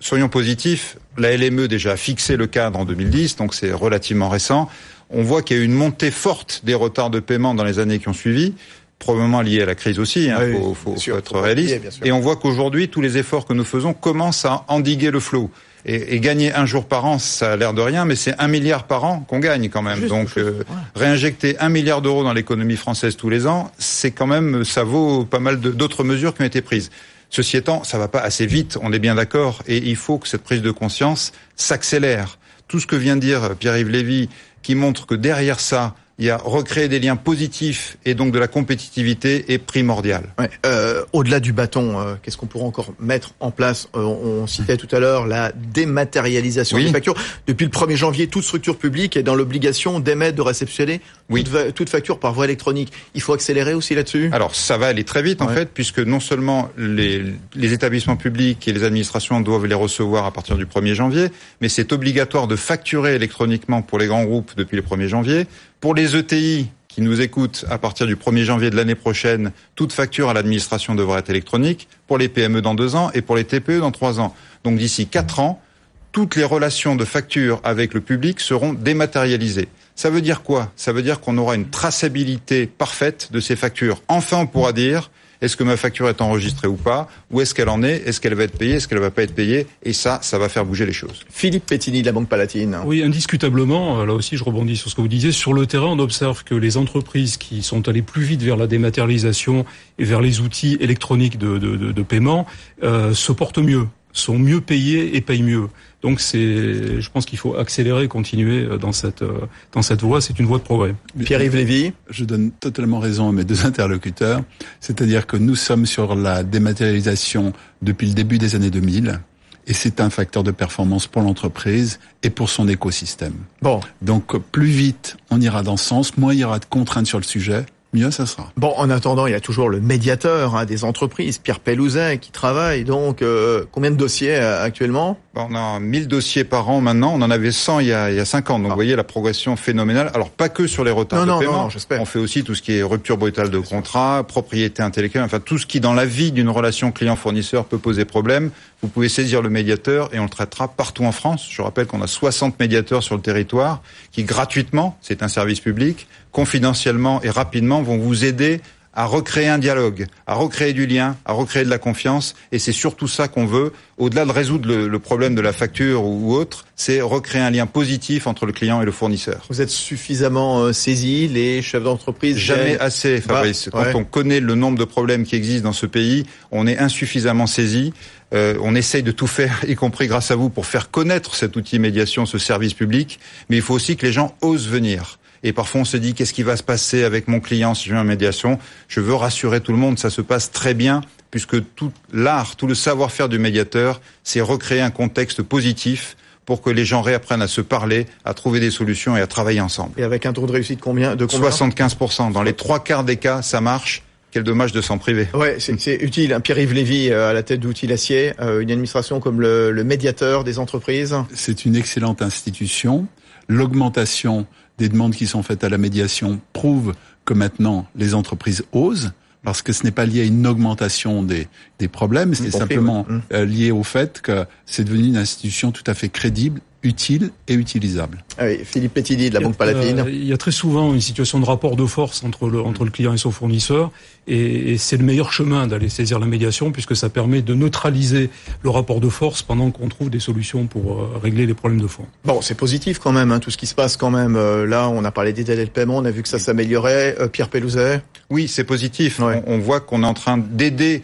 soyons 0.00 0.28
positifs, 0.28 0.96
la 1.16 1.36
LME 1.36 1.68
déjà 1.68 1.92
a 1.92 1.96
fixé 1.96 2.36
le 2.36 2.46
cadre 2.46 2.78
en 2.78 2.84
2010, 2.84 3.36
donc 3.36 3.54
c'est 3.54 3.72
relativement 3.72 4.28
récent. 4.28 4.68
On 5.10 5.22
voit 5.22 5.42
qu'il 5.42 5.56
y 5.56 5.60
a 5.60 5.62
eu 5.62 5.66
une 5.66 5.72
montée 5.72 6.10
forte 6.10 6.62
des 6.64 6.74
retards 6.74 7.10
de 7.10 7.20
paiement 7.20 7.54
dans 7.54 7.64
les 7.64 7.78
années 7.78 7.98
qui 7.98 8.08
ont 8.08 8.14
suivi. 8.14 8.54
Probablement 8.98 9.42
lié 9.42 9.62
à 9.62 9.66
la 9.66 9.74
crise 9.74 9.98
aussi, 9.98 10.24
il 10.24 10.30
hein, 10.30 10.40
faut, 10.52 10.74
faut, 10.74 10.96
faut, 10.96 11.16
être 11.16 11.38
réaliste. 11.38 12.00
et 12.04 12.12
on 12.12 12.20
voit 12.20 12.36
qu'aujourd'hui, 12.36 12.88
tous 12.88 13.00
les 13.00 13.16
efforts 13.16 13.46
que 13.46 13.52
nous 13.52 13.64
faisons 13.64 13.94
commencent 13.94 14.44
à 14.44 14.64
endiguer 14.68 15.10
le 15.10 15.20
flot. 15.20 15.50
Et, 15.86 16.16
et, 16.16 16.20
gagner 16.20 16.52
un 16.52 16.66
jour 16.66 16.86
par 16.86 17.04
an, 17.04 17.18
ça 17.18 17.52
a 17.52 17.56
l'air 17.56 17.72
de 17.72 17.80
rien, 17.80 18.04
mais 18.04 18.16
c'est 18.16 18.34
un 18.40 18.48
milliard 18.48 18.84
par 18.84 19.04
an 19.04 19.20
qu'on 19.20 19.38
gagne 19.38 19.68
quand 19.68 19.80
même. 19.80 20.08
Donc 20.08 20.36
euh, 20.36 20.64
réinjecter 20.96 21.56
un 21.60 21.68
milliard 21.68 22.02
d'euros 22.02 22.24
dans 22.24 22.32
l'économie 22.32 22.76
française 22.76 23.16
tous 23.16 23.30
les 23.30 23.46
ans, 23.46 23.70
c'est 23.78 24.10
quand 24.10 24.26
même, 24.26 24.64
ça 24.64 24.82
vaut 24.82 25.24
pas 25.24 25.38
mal 25.38 25.60
d'autres 25.60 26.02
mesures 26.02 26.34
qui 26.34 26.42
ont 26.42 26.46
été 26.46 26.60
prises. 26.62 26.90
Ceci 27.30 27.56
étant, 27.56 27.84
ça 27.84 27.98
va 27.98 28.08
pas 28.08 28.20
assez 28.20 28.46
vite, 28.46 28.78
on 28.82 28.92
est 28.92 28.98
bien 28.98 29.14
d'accord, 29.14 29.62
et 29.68 29.76
il 29.76 29.96
faut 29.96 30.18
que 30.18 30.26
cette 30.26 30.42
prise 30.42 30.62
de 30.62 30.70
conscience 30.70 31.32
s'accélère. 31.56 32.38
Tout 32.66 32.80
ce 32.80 32.86
que 32.86 32.96
vient 32.96 33.16
de 33.16 33.20
dire 33.20 33.54
Pierre-Yves 33.58 33.90
Lévy, 33.90 34.28
qui 34.62 34.74
montre 34.74 35.06
que 35.06 35.14
derrière 35.14 35.60
ça, 35.60 35.94
il 36.18 36.24
y 36.24 36.30
a 36.30 36.36
recréer 36.36 36.88
des 36.88 36.98
liens 36.98 37.14
positifs 37.14 37.96
et 38.04 38.14
donc 38.14 38.32
de 38.32 38.38
la 38.40 38.48
compétitivité 38.48 39.52
est 39.52 39.58
primordial. 39.58 40.24
Ouais, 40.38 40.50
euh, 40.66 41.04
Au-delà 41.12 41.38
du 41.38 41.52
bâton, 41.52 42.00
euh, 42.00 42.14
qu'est-ce 42.20 42.36
qu'on 42.36 42.46
pourrait 42.46 42.64
encore 42.64 42.92
mettre 42.98 43.34
en 43.38 43.52
place 43.52 43.88
euh, 43.94 44.02
on, 44.02 44.46
citait 44.48 44.76
tout 44.76 44.88
à 44.94 44.98
l'heure 44.98 45.26
la 45.26 45.52
dématérialisation 45.52 46.78
des 46.78 46.90
factures. 46.90 47.14
Depuis 47.46 47.64
le 47.64 47.70
1er 47.70 47.96
janvier, 47.96 48.26
toute 48.26 48.42
structure 48.42 48.78
publique 48.78 49.16
est 49.16 49.22
dans 49.22 49.36
l'obligation 49.36 50.00
d'émettre, 50.00 50.36
de 50.36 50.42
réceptionner 50.42 51.00
oui. 51.30 51.44
toute, 51.44 51.74
toute, 51.74 51.90
facture 51.90 52.18
par 52.18 52.32
voie 52.32 52.46
électronique. 52.46 52.92
Il 53.14 53.20
faut 53.20 53.32
accélérer 53.32 53.74
aussi 53.74 53.94
là-dessus? 53.94 54.30
Alors 54.32 54.54
ça 54.54 54.76
va 54.76 54.86
aller 54.86 55.04
très 55.04 55.22
vite 55.22 55.40
en 55.40 55.48
fait, 55.48 55.70
puisque 55.72 56.00
non 56.00 56.18
seulement 56.18 56.70
les, 56.76 57.22
les 57.54 57.72
établissements 57.72 58.16
publics 58.16 58.66
et 58.66 58.72
les 58.72 58.82
administrations 58.82 59.40
doivent 59.40 59.66
les 59.66 59.74
recevoir 59.74 60.24
à 60.24 60.32
partir 60.32 60.56
du 60.56 60.66
1er 60.66 60.94
janvier, 60.94 61.28
mais 61.60 61.68
c'est 61.68 61.92
obligatoire 61.92 62.48
de 62.48 62.56
facturer 62.56 63.14
électroniquement 63.14 63.82
pour 63.82 63.98
les 63.98 64.06
grands 64.06 64.24
groupes 64.24 64.52
depuis 64.56 64.76
le 64.76 64.82
1er 64.82 65.06
janvier. 65.06 65.46
Pour 65.80 65.94
les 65.94 66.16
ETI 66.16 66.66
qui 66.88 67.02
nous 67.02 67.20
écoutent, 67.20 67.64
à 67.70 67.78
partir 67.78 68.08
du 68.08 68.16
1er 68.16 68.42
janvier 68.42 68.70
de 68.70 68.74
l'année 68.74 68.96
prochaine, 68.96 69.52
toute 69.76 69.92
facture 69.92 70.28
à 70.28 70.34
l'administration 70.34 70.96
devra 70.96 71.20
être 71.20 71.30
électronique. 71.30 71.86
Pour 72.08 72.18
les 72.18 72.28
PME 72.28 72.62
dans 72.62 72.74
deux 72.74 72.96
ans 72.96 73.12
et 73.14 73.22
pour 73.22 73.36
les 73.36 73.44
TPE 73.44 73.78
dans 73.78 73.92
trois 73.92 74.18
ans. 74.18 74.34
Donc 74.64 74.76
d'ici 74.76 75.06
quatre 75.06 75.38
ans, 75.38 75.62
toutes 76.10 76.34
les 76.34 76.42
relations 76.42 76.96
de 76.96 77.04
facture 77.04 77.60
avec 77.62 77.94
le 77.94 78.00
public 78.00 78.40
seront 78.40 78.72
dématérialisées. 78.72 79.68
Ça 79.94 80.10
veut 80.10 80.20
dire 80.20 80.42
quoi? 80.42 80.72
Ça 80.74 80.92
veut 80.92 81.02
dire 81.02 81.20
qu'on 81.20 81.38
aura 81.38 81.54
une 81.54 81.70
traçabilité 81.70 82.66
parfaite 82.66 83.30
de 83.30 83.38
ces 83.38 83.54
factures. 83.54 84.02
Enfin, 84.08 84.38
on 84.38 84.46
pourra 84.48 84.72
dire 84.72 85.12
est-ce 85.40 85.56
que 85.56 85.64
ma 85.64 85.76
facture 85.76 86.08
est 86.08 86.20
enregistrée 86.20 86.68
ou 86.68 86.76
pas 86.76 87.08
Où 87.30 87.40
est-ce 87.40 87.54
qu'elle 87.54 87.68
en 87.68 87.82
est 87.82 88.02
Est-ce 88.06 88.20
qu'elle 88.20 88.34
va 88.34 88.44
être 88.44 88.56
payée 88.58 88.74
Est-ce 88.74 88.88
qu'elle 88.88 88.98
va 88.98 89.10
pas 89.10 89.22
être 89.22 89.34
payée 89.34 89.66
Et 89.82 89.92
ça, 89.92 90.18
ça 90.22 90.38
va 90.38 90.48
faire 90.48 90.64
bouger 90.64 90.86
les 90.86 90.92
choses. 90.92 91.24
Philippe 91.30 91.66
Pettini 91.66 92.00
de 92.02 92.06
la 92.06 92.12
Banque 92.12 92.28
Palatine. 92.28 92.78
Oui, 92.84 93.02
indiscutablement. 93.02 94.04
Là 94.04 94.14
aussi, 94.14 94.36
je 94.36 94.44
rebondis 94.44 94.76
sur 94.76 94.90
ce 94.90 94.94
que 94.94 95.00
vous 95.00 95.08
disiez. 95.08 95.32
Sur 95.32 95.52
le 95.52 95.66
terrain, 95.66 95.86
on 95.86 95.98
observe 95.98 96.44
que 96.44 96.54
les 96.54 96.76
entreprises 96.76 97.36
qui 97.36 97.62
sont 97.62 97.88
allées 97.88 98.02
plus 98.02 98.22
vite 98.22 98.42
vers 98.42 98.56
la 98.56 98.66
dématérialisation 98.66 99.64
et 99.98 100.04
vers 100.04 100.20
les 100.20 100.40
outils 100.40 100.76
électroniques 100.80 101.38
de, 101.38 101.58
de, 101.58 101.76
de, 101.76 101.92
de 101.92 102.02
paiement 102.02 102.46
euh, 102.82 103.14
se 103.14 103.32
portent 103.32 103.58
mieux 103.58 103.86
sont 104.12 104.38
mieux 104.38 104.60
payés 104.60 105.16
et 105.16 105.20
payent 105.20 105.42
mieux. 105.42 105.68
Donc 106.02 106.20
c'est, 106.20 107.00
je 107.00 107.10
pense 107.10 107.26
qu'il 107.26 107.38
faut 107.38 107.56
accélérer, 107.56 108.06
continuer 108.06 108.64
euh, 108.64 108.78
dans 108.78 108.92
cette 108.92 109.22
euh, 109.22 109.46
dans 109.72 109.82
cette 109.82 110.02
voie. 110.02 110.20
C'est 110.20 110.38
une 110.38 110.46
voie 110.46 110.58
de 110.58 110.62
progrès. 110.62 110.94
Pierre-Yves 111.24 111.56
Lévy, 111.56 111.92
je 112.08 112.24
donne 112.24 112.52
totalement 112.52 113.00
raison 113.00 113.28
à 113.28 113.32
mes 113.32 113.44
deux 113.44 113.66
interlocuteurs. 113.66 114.42
C'est-à-dire 114.80 115.26
que 115.26 115.36
nous 115.36 115.56
sommes 115.56 115.86
sur 115.86 116.14
la 116.14 116.44
dématérialisation 116.44 117.52
depuis 117.82 118.06
le 118.06 118.14
début 118.14 118.38
des 118.38 118.54
années 118.54 118.70
2000 118.70 119.20
et 119.66 119.74
c'est 119.74 120.00
un 120.00 120.08
facteur 120.08 120.42
de 120.42 120.50
performance 120.50 121.06
pour 121.06 121.22
l'entreprise 121.22 122.00
et 122.22 122.30
pour 122.30 122.48
son 122.48 122.68
écosystème. 122.68 123.34
Bon. 123.60 123.80
Donc 124.00 124.38
plus 124.38 124.66
vite 124.66 125.16
on 125.30 125.40
ira 125.40 125.62
dans 125.62 125.76
ce 125.76 125.84
sens, 125.84 126.16
moins 126.16 126.32
il 126.32 126.40
y 126.40 126.44
aura 126.44 126.58
de 126.58 126.64
contraintes 126.64 127.06
sur 127.06 127.18
le 127.18 127.24
sujet, 127.24 127.66
mieux 127.92 128.10
ça 128.10 128.26
sera. 128.26 128.50
Bon, 128.56 128.72
en 128.76 128.90
attendant, 128.90 129.26
il 129.26 129.32
y 129.32 129.36
a 129.36 129.40
toujours 129.40 129.68
le 129.68 129.80
médiateur 129.80 130.56
hein, 130.56 130.64
des 130.64 130.84
entreprises, 130.84 131.38
Pierre 131.38 131.60
Pellouzet, 131.60 132.18
qui 132.18 132.30
travaille. 132.30 132.84
Donc, 132.84 133.22
euh, 133.22 133.64
combien 133.72 133.90
de 133.90 133.96
dossiers 133.96 134.36
euh, 134.36 134.62
actuellement? 134.62 135.18
On 135.34 135.54
a 135.54 135.78
1000 135.80 136.08
dossiers 136.08 136.44
par 136.44 136.68
an 136.68 136.80
maintenant. 136.80 137.12
On 137.14 137.22
en 137.22 137.30
avait 137.30 137.52
100 137.52 137.80
il 137.80 137.86
y 137.86 137.92
a, 137.92 138.10
il 138.10 138.16
y 138.16 138.20
a 138.20 138.24
5 138.24 138.50
ans. 138.50 138.58
Donc, 138.58 138.66
ah. 138.66 138.70
vous 138.70 138.74
voyez 138.74 138.96
la 138.96 139.04
progression 139.04 139.56
phénoménale. 139.56 140.10
Alors, 140.14 140.30
pas 140.30 140.48
que 140.48 140.66
sur 140.66 140.84
les 140.84 140.90
retards 140.90 141.24
de 141.24 141.38
paiement. 141.38 141.68
on 141.92 142.04
fait 142.04 142.18
aussi 142.18 142.44
tout 142.44 142.54
ce 142.54 142.62
qui 142.62 142.78
est 142.78 142.82
rupture 142.82 143.16
brutale 143.16 143.50
de 143.50 143.58
contrat, 143.58 144.24
propriété 144.26 144.82
intellectuelle, 144.82 145.22
enfin 145.22 145.40
tout 145.40 145.58
ce 145.58 145.66
qui, 145.66 145.80
dans 145.80 145.94
la 145.94 146.04
vie 146.04 146.32
d'une 146.32 146.48
relation 146.48 146.92
client-fournisseur, 146.92 147.64
peut 147.64 147.78
poser 147.78 148.04
problème. 148.04 148.50
Vous 148.82 148.88
pouvez 148.88 149.08
saisir 149.08 149.42
le 149.42 149.50
médiateur 149.50 150.14
et 150.14 150.18
on 150.18 150.24
le 150.24 150.28
traitera 150.28 150.68
partout 150.68 151.04
en 151.04 151.12
France. 151.12 151.48
Je 151.50 151.62
rappelle 151.62 151.86
qu'on 151.86 152.02
a 152.02 152.06
60 152.06 152.58
médiateurs 152.60 153.02
sur 153.02 153.16
le 153.16 153.22
territoire 153.22 153.82
qui, 154.12 154.24
gratuitement, 154.24 154.96
c'est 155.00 155.22
un 155.22 155.28
service 155.28 155.60
public, 155.60 156.06
confidentiellement 156.32 157.22
et 157.22 157.30
rapidement 157.30 157.82
vont 157.82 157.98
vous 157.98 158.24
aider 158.24 158.60
à 158.98 159.04
recréer 159.04 159.46
un 159.46 159.58
dialogue, 159.58 160.06
à 160.26 160.34
recréer 160.34 160.72
du 160.72 160.84
lien, 160.84 161.16
à 161.24 161.32
recréer 161.32 161.64
de 161.64 161.70
la 161.70 161.78
confiance. 161.78 162.34
Et 162.50 162.58
c'est 162.58 162.72
surtout 162.72 163.06
ça 163.06 163.28
qu'on 163.28 163.46
veut, 163.46 163.72
au-delà 163.96 164.24
de 164.24 164.32
résoudre 164.32 164.74
le, 164.74 164.98
problème 164.98 165.36
de 165.36 165.40
la 165.40 165.52
facture 165.52 166.02
ou, 166.02 166.34
autre, 166.34 166.64
c'est 166.74 167.00
recréer 167.00 167.42
un 167.42 167.50
lien 167.50 167.66
positif 167.66 168.26
entre 168.26 168.44
le 168.44 168.52
client 168.52 168.82
et 168.82 168.84
le 168.84 168.90
fournisseur. 168.90 169.46
Vous 169.50 169.60
êtes 169.60 169.70
suffisamment 169.70 170.62
euh, 170.62 170.72
saisi, 170.72 171.28
les 171.28 171.62
chefs 171.62 171.84
d'entreprise 171.84 172.36
Jamais 172.36 172.76
assez, 172.80 173.20
Fabrice. 173.20 173.68
Bah, 173.72 173.90
Quand 173.92 174.00
on 174.00 174.04
connaît 174.04 174.40
le 174.40 174.56
nombre 174.56 174.78
de 174.78 174.84
problèmes 174.84 175.24
qui 175.24 175.36
existent 175.36 175.68
dans 175.68 175.72
ce 175.72 175.86
pays, 175.86 176.26
on 176.50 176.66
est 176.66 176.78
insuffisamment 176.78 177.46
saisi. 177.46 177.92
Euh, 178.34 178.58
on 178.60 178.74
essaye 178.74 179.04
de 179.04 179.12
tout 179.12 179.28
faire, 179.28 179.64
y 179.68 179.76
compris 179.76 180.08
grâce 180.08 180.32
à 180.32 180.34
vous, 180.34 180.50
pour 180.50 180.66
faire 180.66 180.90
connaître 180.90 181.36
cet 181.36 181.54
outil 181.54 181.78
médiation, 181.78 182.26
ce 182.26 182.38
service 182.38 182.74
public. 182.74 183.20
Mais 183.48 183.56
il 183.58 183.62
faut 183.62 183.74
aussi 183.74 183.96
que 183.96 184.06
les 184.06 184.12
gens 184.12 184.34
osent 184.40 184.66
venir. 184.66 185.20
Et 185.42 185.52
parfois, 185.52 185.82
on 185.82 185.84
se 185.84 185.96
dit, 185.96 186.14
qu'est-ce 186.14 186.32
qui 186.32 186.42
va 186.42 186.56
se 186.56 186.62
passer 186.62 187.04
avec 187.04 187.28
mon 187.28 187.40
client 187.40 187.74
si 187.74 187.86
je 187.86 187.92
viens 187.92 188.02
en 188.02 188.04
médiation? 188.04 188.58
Je 188.88 189.00
veux 189.00 189.14
rassurer 189.14 189.60
tout 189.60 189.72
le 189.72 189.78
monde, 189.78 189.98
ça 189.98 190.10
se 190.10 190.20
passe 190.20 190.50
très 190.50 190.74
bien, 190.74 191.00
puisque 191.30 191.56
tout 191.74 191.92
l'art, 192.12 192.56
tout 192.56 192.66
le 192.66 192.74
savoir-faire 192.74 193.28
du 193.28 193.38
médiateur, 193.38 194.00
c'est 194.24 194.40
recréer 194.40 194.80
un 194.80 194.90
contexte 194.90 195.42
positif 195.42 196.16
pour 196.48 196.62
que 196.62 196.70
les 196.70 196.86
gens 196.86 197.02
réapprennent 197.02 197.42
à 197.42 197.46
se 197.46 197.60
parler, 197.60 198.06
à 198.24 198.32
trouver 198.32 198.58
des 198.58 198.70
solutions 198.70 199.14
et 199.16 199.20
à 199.20 199.26
travailler 199.26 199.60
ensemble. 199.60 199.92
Et 199.98 200.02
avec 200.02 200.24
un 200.24 200.32
taux 200.32 200.46
de 200.46 200.52
réussite 200.52 200.80
combien 200.80 201.14
de 201.14 201.26
combien? 201.26 201.50
75%. 201.50 202.32
Dans 202.32 202.42
les 202.42 202.54
trois 202.54 202.82
quarts 202.82 203.04
des 203.04 203.16
cas, 203.16 203.42
ça 203.42 203.60
marche. 203.60 204.02
Quel 204.30 204.44
dommage 204.44 204.72
de 204.72 204.80
s'en 204.80 204.98
priver. 204.98 205.26
Ouais, 205.32 205.56
c'est 205.58 205.94
utile. 206.02 206.34
Hein. 206.34 206.40
Pierre-Yves 206.40 206.74
Lévy 206.74 207.10
euh, 207.10 207.30
à 207.30 207.32
la 207.32 207.42
tête 207.42 207.60
d'Outils 207.60 207.90
Acier, 207.90 208.34
euh, 208.40 208.60
une 208.60 208.70
administration 208.70 209.20
comme 209.20 209.40
le, 209.40 209.70
le 209.72 209.84
médiateur 209.84 210.44
des 210.44 210.58
entreprises. 210.58 211.14
C'est 211.34 211.64
une 211.64 211.76
excellente 211.76 212.20
institution. 212.20 213.06
L'augmentation 213.48 214.46
des 214.78 214.88
demandes 214.88 215.14
qui 215.14 215.26
sont 215.26 215.42
faites 215.42 215.64
à 215.64 215.68
la 215.68 215.78
médiation 215.78 216.40
prouvent 216.52 216.94
que 217.24 217.34
maintenant 217.34 217.86
les 217.96 218.14
entreprises 218.14 218.64
osent 218.72 219.12
parce 219.44 219.62
que 219.62 219.72
ce 219.72 219.84
n'est 219.84 219.92
pas 219.92 220.04
lié 220.04 220.22
à 220.22 220.24
une 220.24 220.46
augmentation 220.46 221.22
des, 221.22 221.48
des 221.78 221.88
problèmes, 221.88 222.34
c'est 222.34 222.50
simplement 222.50 223.06
mmh. 223.08 223.20
euh, 223.32 223.44
lié 223.44 223.70
au 223.70 223.82
fait 223.82 224.20
que 224.20 224.44
c'est 224.66 224.84
devenu 224.84 225.08
une 225.08 225.16
institution 225.16 225.70
tout 225.70 225.84
à 225.86 225.94
fait 225.94 226.08
crédible 226.08 226.60
utile 226.82 227.30
et 227.48 227.54
utilisable. 227.54 228.24
Ah 228.38 228.44
oui, 228.46 228.60
Philippe 228.64 228.94
Pétidi 228.94 229.30
de 229.30 229.34
la 229.34 229.40
Banque 229.40 229.56
Palatine. 229.56 230.04
il 230.08 230.24
y 230.24 230.32
a 230.32 230.36
très 230.36 230.52
souvent 230.52 230.94
une 230.94 231.00
situation 231.00 231.40
de 231.40 231.44
rapport 231.44 231.74
de 231.74 231.86
force 231.86 232.22
entre 232.22 232.48
le, 232.48 232.60
entre 232.60 232.84
le 232.84 232.90
client 232.90 233.12
et 233.12 233.18
son 233.18 233.32
fournisseur, 233.32 233.90
et, 234.28 234.72
et 234.72 234.78
c'est 234.78 234.96
le 234.96 235.04
meilleur 235.04 235.32
chemin 235.32 235.66
d'aller 235.66 235.88
saisir 235.88 236.18
la 236.18 236.26
médiation, 236.26 236.70
puisque 236.70 236.94
ça 236.94 237.08
permet 237.08 237.42
de 237.42 237.54
neutraliser 237.54 238.30
le 238.62 238.70
rapport 238.70 239.00
de 239.00 239.08
force 239.08 239.42
pendant 239.42 239.70
qu'on 239.70 239.88
trouve 239.88 240.10
des 240.10 240.20
solutions 240.20 240.66
pour 240.66 241.00
euh, 241.00 241.18
régler 241.20 241.46
les 241.46 241.54
problèmes 241.54 241.80
de 241.80 241.86
fond. 241.88 242.06
Bon, 242.24 242.40
c'est 242.42 242.54
positif 242.54 242.98
quand 243.00 243.12
même, 243.12 243.32
hein, 243.32 243.40
tout 243.40 243.50
ce 243.50 243.56
qui 243.56 243.66
se 243.66 243.74
passe 243.74 243.96
quand 243.96 244.10
même. 244.10 244.36
Euh, 244.36 244.66
là, 244.66 244.88
on 244.88 245.04
a 245.04 245.10
parlé 245.10 245.32
des 245.32 245.44
délais 245.44 245.64
de 245.64 245.70
paiement, 245.70 245.96
on 245.96 246.04
a 246.04 246.10
vu 246.10 246.22
que 246.22 246.28
ça 246.28 246.38
s'améliorait. 246.38 247.16
Euh, 247.20 247.26
Pierre 247.28 247.48
Pellouzet 247.48 248.02
Oui, 248.30 248.46
c'est 248.46 248.64
positif. 248.64 249.20
On, 249.20 249.42
on 249.46 249.58
voit 249.58 249.80
qu'on 249.80 250.04
est 250.04 250.06
en 250.06 250.14
train 250.14 250.38
d'aider 250.38 251.02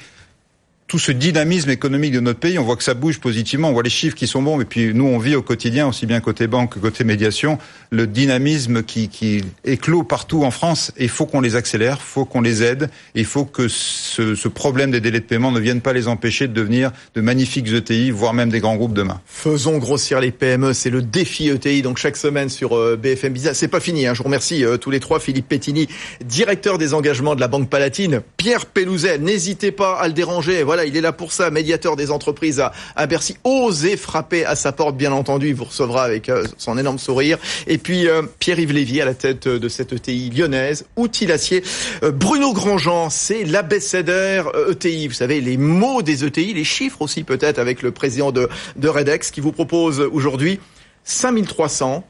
tout 0.94 1.00
ce 1.00 1.10
dynamisme 1.10 1.70
économique 1.70 2.12
de 2.12 2.20
notre 2.20 2.38
pays, 2.38 2.56
on 2.56 2.62
voit 2.62 2.76
que 2.76 2.84
ça 2.84 2.94
bouge 2.94 3.18
positivement, 3.18 3.70
on 3.70 3.72
voit 3.72 3.82
les 3.82 3.90
chiffres 3.90 4.14
qui 4.14 4.28
sont 4.28 4.42
bons, 4.42 4.60
et 4.60 4.64
puis 4.64 4.94
nous 4.94 5.06
on 5.06 5.18
vit 5.18 5.34
au 5.34 5.42
quotidien, 5.42 5.88
aussi 5.88 6.06
bien 6.06 6.20
côté 6.20 6.46
banque 6.46 6.74
que 6.74 6.78
côté 6.78 7.02
médiation, 7.02 7.58
le 7.90 8.06
dynamisme 8.06 8.84
qui, 8.84 9.08
qui 9.08 9.42
éclot 9.64 10.04
partout 10.04 10.44
en 10.44 10.52
France, 10.52 10.92
et 10.96 11.02
il 11.02 11.08
faut 11.08 11.26
qu'on 11.26 11.40
les 11.40 11.56
accélère, 11.56 11.96
il 11.98 12.04
faut 12.04 12.24
qu'on 12.24 12.40
les 12.40 12.62
aide, 12.62 12.90
il 13.16 13.24
faut 13.24 13.44
que 13.44 13.66
ce, 13.66 14.36
ce, 14.36 14.46
problème 14.46 14.92
des 14.92 15.00
délais 15.00 15.18
de 15.18 15.24
paiement 15.24 15.50
ne 15.50 15.58
vienne 15.58 15.80
pas 15.80 15.92
les 15.92 16.06
empêcher 16.06 16.46
de 16.46 16.52
devenir 16.52 16.92
de 17.16 17.20
magnifiques 17.20 17.72
ETI, 17.72 18.12
voire 18.12 18.32
même 18.32 18.50
des 18.50 18.60
grands 18.60 18.76
groupes 18.76 18.94
demain. 18.94 19.20
Faisons 19.26 19.78
grossir 19.78 20.20
les 20.20 20.30
PME, 20.30 20.74
c'est 20.74 20.90
le 20.90 21.02
défi 21.02 21.48
ETI, 21.48 21.82
donc 21.82 21.98
chaque 21.98 22.16
semaine 22.16 22.48
sur 22.48 22.76
euh, 22.76 22.94
BFM 22.94 23.32
Business. 23.32 23.58
C'est 23.58 23.66
pas 23.66 23.80
fini, 23.80 24.06
hein. 24.06 24.14
je 24.14 24.18
vous 24.18 24.26
remercie 24.26 24.64
euh, 24.64 24.76
tous 24.76 24.92
les 24.92 25.00
trois, 25.00 25.18
Philippe 25.18 25.48
Pettini, 25.48 25.88
directeur 26.24 26.78
des 26.78 26.94
engagements 26.94 27.34
de 27.34 27.40
la 27.40 27.48
Banque 27.48 27.68
Palatine, 27.68 28.22
Pierre 28.36 28.66
Pellouzet, 28.66 29.18
n'hésitez 29.18 29.72
pas 29.72 29.94
à 29.94 30.06
le 30.06 30.12
déranger, 30.12 30.62
voilà, 30.62 30.83
il 30.84 30.96
est 30.96 31.00
là 31.00 31.12
pour 31.12 31.32
ça, 31.32 31.50
médiateur 31.50 31.96
des 31.96 32.10
entreprises 32.10 32.62
à, 32.96 33.06
Bercy. 33.06 33.36
Osez 33.44 33.96
frapper 33.96 34.44
à 34.44 34.54
sa 34.54 34.72
porte, 34.72 34.96
bien 34.96 35.12
entendu. 35.12 35.48
Il 35.48 35.54
vous 35.54 35.64
recevra 35.64 36.04
avec 36.04 36.28
euh, 36.28 36.44
son 36.58 36.78
énorme 36.78 36.98
sourire. 36.98 37.38
Et 37.66 37.78
puis 37.78 38.08
euh, 38.08 38.22
Pierre-Yves 38.38 38.72
Lévy 38.72 39.00
à 39.00 39.04
la 39.04 39.14
tête 39.14 39.48
de 39.48 39.68
cette 39.68 39.92
ETI 39.92 40.30
lyonnaise, 40.30 40.86
outil 40.96 41.26
l'acier. 41.26 41.62
Euh, 42.02 42.10
Bruno 42.10 42.52
Grandjean, 42.52 43.10
c'est 43.10 43.44
l'abécédaire 43.44 44.50
ETI. 44.70 45.06
E 45.06 45.08
vous 45.08 45.14
savez, 45.14 45.40
les 45.40 45.56
mots 45.56 46.02
des 46.02 46.24
ETI, 46.24 46.54
les 46.54 46.64
chiffres 46.64 47.02
aussi 47.02 47.24
peut-être 47.24 47.58
avec 47.58 47.82
le 47.82 47.90
président 47.90 48.32
de, 48.32 48.48
de 48.76 48.88
Redex 48.88 49.30
qui 49.30 49.40
vous 49.40 49.52
propose 49.52 50.00
aujourd'hui 50.00 50.60
5300 51.04 52.04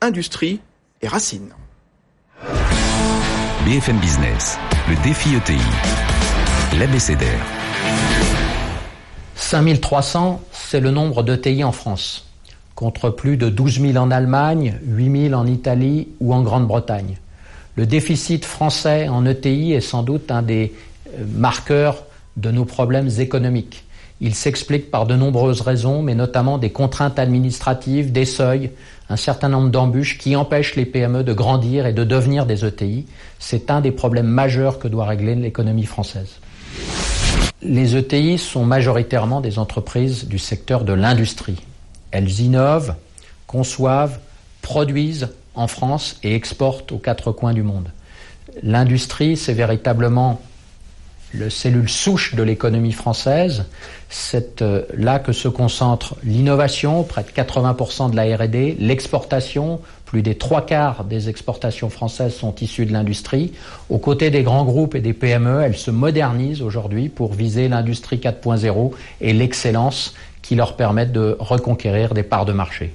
industrie 0.00 0.60
et 1.02 1.08
racines. 1.08 1.54
BFM 3.64 3.98
Business 3.98 4.58
Le 4.88 5.02
défi 5.02 5.34
ETI. 5.34 5.58
L'ABCDR. 6.78 7.69
5300, 9.40 10.40
c'est 10.52 10.80
le 10.80 10.90
nombre 10.90 11.22
d'ETI 11.24 11.64
en 11.64 11.72
France, 11.72 12.28
contre 12.74 13.10
plus 13.10 13.36
de 13.36 13.48
12 13.48 13.80
000 13.80 13.96
en 13.96 14.10
Allemagne, 14.10 14.78
8 14.84 15.28
000 15.28 15.34
en 15.34 15.46
Italie 15.46 16.08
ou 16.20 16.34
en 16.34 16.42
Grande-Bretagne. 16.42 17.16
Le 17.74 17.86
déficit 17.86 18.44
français 18.44 19.08
en 19.08 19.24
ETI 19.26 19.72
est 19.72 19.80
sans 19.80 20.02
doute 20.02 20.30
un 20.30 20.42
des 20.42 20.72
euh, 21.18 21.24
marqueurs 21.34 22.04
de 22.36 22.50
nos 22.50 22.64
problèmes 22.64 23.08
économiques. 23.18 23.84
Il 24.20 24.34
s'explique 24.34 24.90
par 24.90 25.06
de 25.06 25.16
nombreuses 25.16 25.62
raisons, 25.62 26.02
mais 26.02 26.14
notamment 26.14 26.58
des 26.58 26.70
contraintes 26.70 27.18
administratives, 27.18 28.12
des 28.12 28.26
seuils, 28.26 28.70
un 29.08 29.16
certain 29.16 29.48
nombre 29.48 29.70
d'embûches 29.70 30.18
qui 30.18 30.36
empêchent 30.36 30.76
les 30.76 30.84
PME 30.84 31.24
de 31.24 31.32
grandir 31.32 31.86
et 31.86 31.94
de 31.94 32.04
devenir 32.04 32.44
des 32.44 32.64
ETI. 32.64 33.06
C'est 33.38 33.70
un 33.70 33.80
des 33.80 33.90
problèmes 33.90 34.28
majeurs 34.28 34.78
que 34.78 34.86
doit 34.86 35.06
régler 35.06 35.34
l'économie 35.34 35.86
française. 35.86 36.38
Les 37.62 37.94
ETI 37.94 38.38
sont 38.38 38.64
majoritairement 38.64 39.42
des 39.42 39.58
entreprises 39.58 40.26
du 40.26 40.38
secteur 40.38 40.84
de 40.84 40.94
l'industrie. 40.94 41.60
Elles 42.10 42.40
innovent, 42.40 42.94
conçoivent, 43.46 44.18
produisent 44.62 45.28
en 45.54 45.66
France 45.66 46.18
et 46.22 46.34
exportent 46.34 46.92
aux 46.92 46.98
quatre 46.98 47.32
coins 47.32 47.52
du 47.52 47.62
monde. 47.62 47.90
L'industrie, 48.62 49.36
c'est 49.36 49.52
véritablement 49.52 50.40
le 51.32 51.50
cellule 51.50 51.88
souche 51.88 52.34
de 52.34 52.42
l'économie 52.42 52.92
française. 52.92 53.66
C'est 54.08 54.62
euh, 54.62 54.82
là 54.96 55.18
que 55.18 55.32
se 55.32 55.46
concentre 55.46 56.16
l'innovation, 56.24 57.04
près 57.04 57.22
de 57.22 57.28
80% 57.28 58.10
de 58.10 58.16
la 58.16 58.36
R&D, 58.36 58.76
l'exportation, 58.80 59.80
plus 60.10 60.22
des 60.22 60.34
trois 60.34 60.66
quarts 60.66 61.04
des 61.04 61.28
exportations 61.28 61.88
françaises 61.88 62.34
sont 62.34 62.52
issues 62.56 62.84
de 62.84 62.92
l'industrie. 62.92 63.52
Aux 63.90 63.98
côtés 63.98 64.30
des 64.30 64.42
grands 64.42 64.64
groupes 64.64 64.96
et 64.96 65.00
des 65.00 65.12
PME, 65.12 65.62
elles 65.62 65.76
se 65.76 65.92
modernisent 65.92 66.62
aujourd'hui 66.62 67.08
pour 67.08 67.32
viser 67.32 67.68
l'industrie 67.68 68.16
4.0 68.16 68.90
et 69.20 69.32
l'excellence 69.32 70.16
qui 70.42 70.56
leur 70.56 70.74
permettent 70.74 71.12
de 71.12 71.36
reconquérir 71.38 72.12
des 72.12 72.24
parts 72.24 72.44
de 72.44 72.52
marché. 72.52 72.92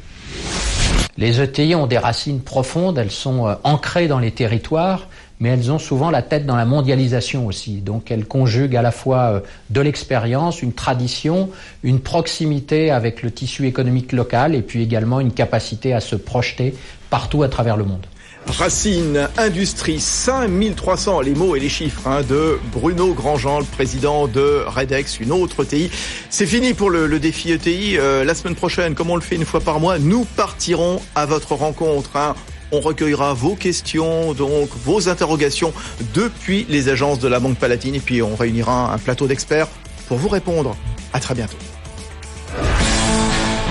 Les 1.18 1.40
ETI 1.40 1.76
ont 1.76 1.88
des 1.88 1.98
racines 1.98 2.42
profondes, 2.42 2.98
elles 2.98 3.12
sont 3.12 3.48
euh, 3.48 3.54
ancrées 3.64 4.10
dans 4.10 4.20
les 4.20 4.32
territoires, 4.32 5.08
mais 5.40 5.50
elles 5.50 5.72
ont 5.72 5.80
souvent 5.80 6.10
la 6.10 6.22
tête 6.22 6.46
dans 6.46 6.56
la 6.56 6.66
mondialisation 6.66 7.46
aussi. 7.46 7.78
Donc 7.78 8.12
elles 8.12 8.26
conjuguent 8.26 8.76
à 8.76 8.82
la 8.82 8.92
fois 8.92 9.20
euh, 9.20 9.40
de 9.70 9.80
l'expérience, 9.82 10.62
une 10.62 10.74
tradition, 10.74 11.50
une 11.84 12.02
proximité 12.02 12.92
avec 12.92 13.24
le 13.24 13.32
tissu 13.32 13.66
économique 13.68 14.12
local 14.12 14.56
et 14.56 14.62
puis 14.62 14.82
également 14.82 15.22
une 15.22 15.32
capacité 15.32 15.94
à 15.94 16.02
se 16.02 16.18
projeter 16.18 16.76
partout 17.16 17.44
à 17.44 17.48
travers 17.48 17.78
le 17.78 17.86
monde. 17.86 18.06
Racine 18.46 19.30
Industrie 19.38 20.02
5300, 20.02 21.22
les 21.22 21.34
mots 21.34 21.56
et 21.56 21.62
les 21.62 21.70
chiffres 21.70 22.06
hein, 22.10 22.24
de 22.24 22.60
Bruno 22.74 23.14
Grandjean, 23.14 23.60
le 23.60 23.66
président 23.66 24.28
de 24.28 24.66
Redex, 24.68 25.22
une 25.22 25.32
autre 25.32 25.64
ETI. 25.64 25.90
C'est 26.30 26.46
fini 26.46 26.74
pour 26.74 26.90
le, 26.90 27.18
défi 27.20 27.54
ETI. 27.54 27.98
Euh, 27.98 28.26
la 28.26 28.36
semaine 28.36 28.56
prochaine, 28.56 28.96
comme 28.96 29.12
on 29.12 29.16
le 29.16 29.22
fait 29.22 29.38
une 29.38 29.46
fois 29.46 29.62
par 29.62 29.80
mois, 29.80 29.98
nous 29.98 30.26
partirons 30.26 31.02
à 31.16 31.26
votre 31.26 31.54
rencontre. 31.54 32.18
Hein. 32.18 32.36
On 32.74 32.82
recueillera 32.82 33.34
vos 33.34 33.56
questions, 33.56 34.34
donc 34.34 34.68
vos 34.84 35.08
interrogations 35.08 35.72
depuis 36.14 36.66
les 36.68 36.90
agences 36.90 37.20
de 37.20 37.30
la 37.30 37.40
Banque 37.40 37.58
Palatine 37.58 37.96
et 37.96 38.02
puis 38.02 38.22
on 38.22 38.36
réunira 38.36 38.94
un 38.94 38.98
plateau 38.98 39.26
d'experts 39.26 39.70
pour 40.10 40.18
vous 40.18 40.28
répondre. 40.28 40.76
À 41.14 41.22
très 41.22 41.34
bientôt. 41.34 41.56